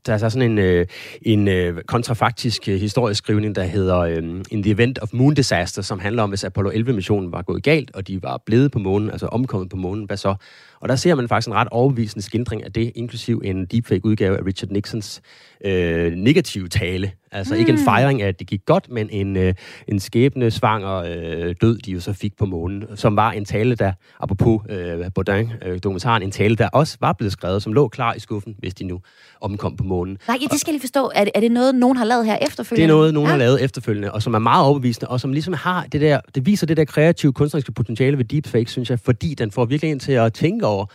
[0.05, 0.86] der er sådan en, uh,
[1.22, 5.82] en uh, kontrafaktisk uh, historisk skrivning, der hedder uh, In the Event of Moon Disaster,
[5.82, 9.12] som handler om, hvis Apollo 11-missionen var gået galt, og de var blevet på månen,
[9.12, 10.36] altså omkommet på månen, hvad så?
[10.80, 14.46] Og der ser man faktisk en ret overbevisende skildring af det, inklusiv en deepfake-udgave af
[14.46, 15.22] Richard Nixons
[15.66, 17.12] øh, negative tale.
[17.32, 17.60] Altså mm.
[17.60, 17.86] ikke en hmm.
[17.86, 19.54] fejring af, at det gik godt, men en, øh,
[19.88, 23.76] en skæbne svanger øh, død, de jo så fik på månen, som var en tale,
[23.76, 28.14] der, apropos øh, Baudin-dokumentaren, øh, en tale, der også var blevet skrevet, som lå klar
[28.14, 29.00] i skuffen, hvis de nu
[29.42, 30.18] omkom på månen.
[30.28, 31.12] Nej, ja, det skal jeg lige forstå.
[31.16, 32.88] Er det, er det noget, nogen har lavet her efterfølgende?
[32.88, 33.32] Det er noget, nogen ja.
[33.32, 36.46] har lavet efterfølgende, og som er meget overbevisende, og som ligesom har det der, det
[36.46, 40.00] viser det der kreative kunstneriske potentiale ved deepfake, synes jeg, fordi den får virkelig en
[40.00, 40.86] til at tænke over,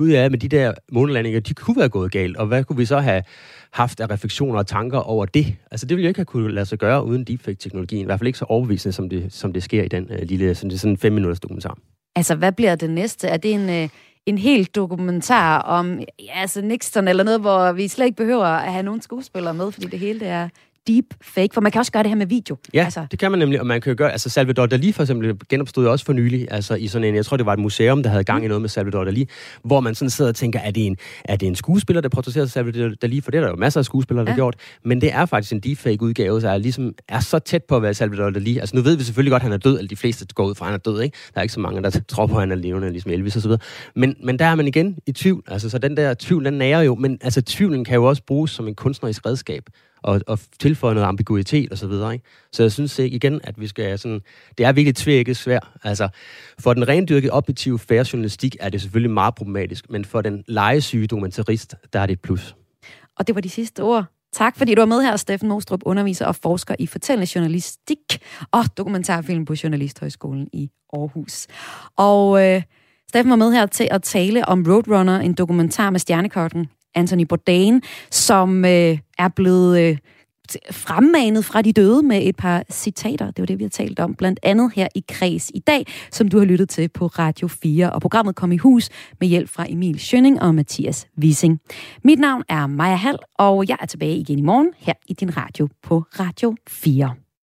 [0.00, 2.84] gud ja, med de der månelandinger, de kunne være gået galt, og hvad kunne vi
[2.84, 3.22] så have
[3.72, 5.56] haft af refleksioner og tanker over det?
[5.70, 8.26] Altså det ville jo ikke have kunne lade sig gøre uden deepfake-teknologien, i hvert fald
[8.26, 10.78] ikke så overbevisende, som det, som det sker i den øh, lille, sådan, det er
[10.78, 11.78] sådan en fem minutters dokumentar.
[12.16, 13.28] Altså, hvad bliver det næste?
[13.28, 13.88] Er det en, Øh
[14.26, 18.72] en helt dokumentar om ja, altså Nixon eller noget, hvor vi slet ikke behøver at
[18.72, 20.48] have nogen skuespillere med, fordi det hele det er
[20.90, 22.56] deep fake, for man kan også gøre det her med video.
[22.74, 23.06] Ja, altså.
[23.10, 25.86] det kan man nemlig, og man kan jo gøre, altså Salvador Dali for eksempel genopstod
[25.86, 28.24] også for nylig, altså i sådan en, jeg tror det var et museum, der havde
[28.24, 29.28] gang i noget med Salvador Dali,
[29.64, 32.46] hvor man sådan sidder og tænker, er det en, er det en skuespiller, der portrætterer
[32.46, 34.34] Salvador Dali, for det er der jo masser af skuespillere, der ja.
[34.34, 37.64] har gjort, men det er faktisk en deepfake udgave, så er ligesom er så tæt
[37.64, 38.58] på at være Salvador Dali.
[38.58, 40.54] Altså nu ved vi selvfølgelig godt, at han er død, eller de fleste går ud
[40.54, 41.16] fra, at han er død, ikke?
[41.34, 43.42] Der er ikke så mange, der tror på, at han er levende, ligesom Elvis og
[43.42, 43.60] så videre.
[43.96, 46.82] Men, men der er man igen i tvivl, altså så den der tvivl, den nærer
[46.82, 49.64] jo, men altså tvivlen kan jo også bruges som en kunstnerisk redskab
[50.02, 52.12] og, og tilføje noget ambiguitet og så videre.
[52.12, 52.24] Ikke?
[52.52, 54.20] Så jeg synes ikke igen, at vi skal sådan...
[54.58, 55.68] Det er virkelig tvækket svært.
[55.84, 56.08] Altså,
[56.58, 61.06] for den rendyrkede objektive færre journalistik er det selvfølgelig meget problematisk, men for den legesyge
[61.06, 62.56] dokumentarist, der er det et plus.
[63.18, 64.04] Og det var de sidste ord.
[64.32, 67.98] Tak fordi du var med her, Steffen Mostrup, underviser og forsker i fortællende journalistik
[68.52, 71.46] og dokumentarfilm på Journalisthøjskolen i Aarhus.
[71.96, 72.62] Og øh,
[73.08, 77.82] Steffen var med her til at tale om Roadrunner, en dokumentar med stjernekorten Anthony Bourdain,
[78.10, 79.98] som øh, er blevet øh,
[80.70, 83.26] fremmanet fra de døde med et par citater.
[83.26, 86.28] Det var det, vi har talt om, blandt andet her i Kreds i dag, som
[86.28, 87.92] du har lyttet til på Radio 4.
[87.92, 88.88] Og programmet kom i hus
[89.20, 91.60] med hjælp fra Emil Schønning og Mathias Wissing.
[92.04, 95.36] Mit navn er Maja Hall, og jeg er tilbage igen i morgen her i din
[95.36, 97.29] radio på Radio 4.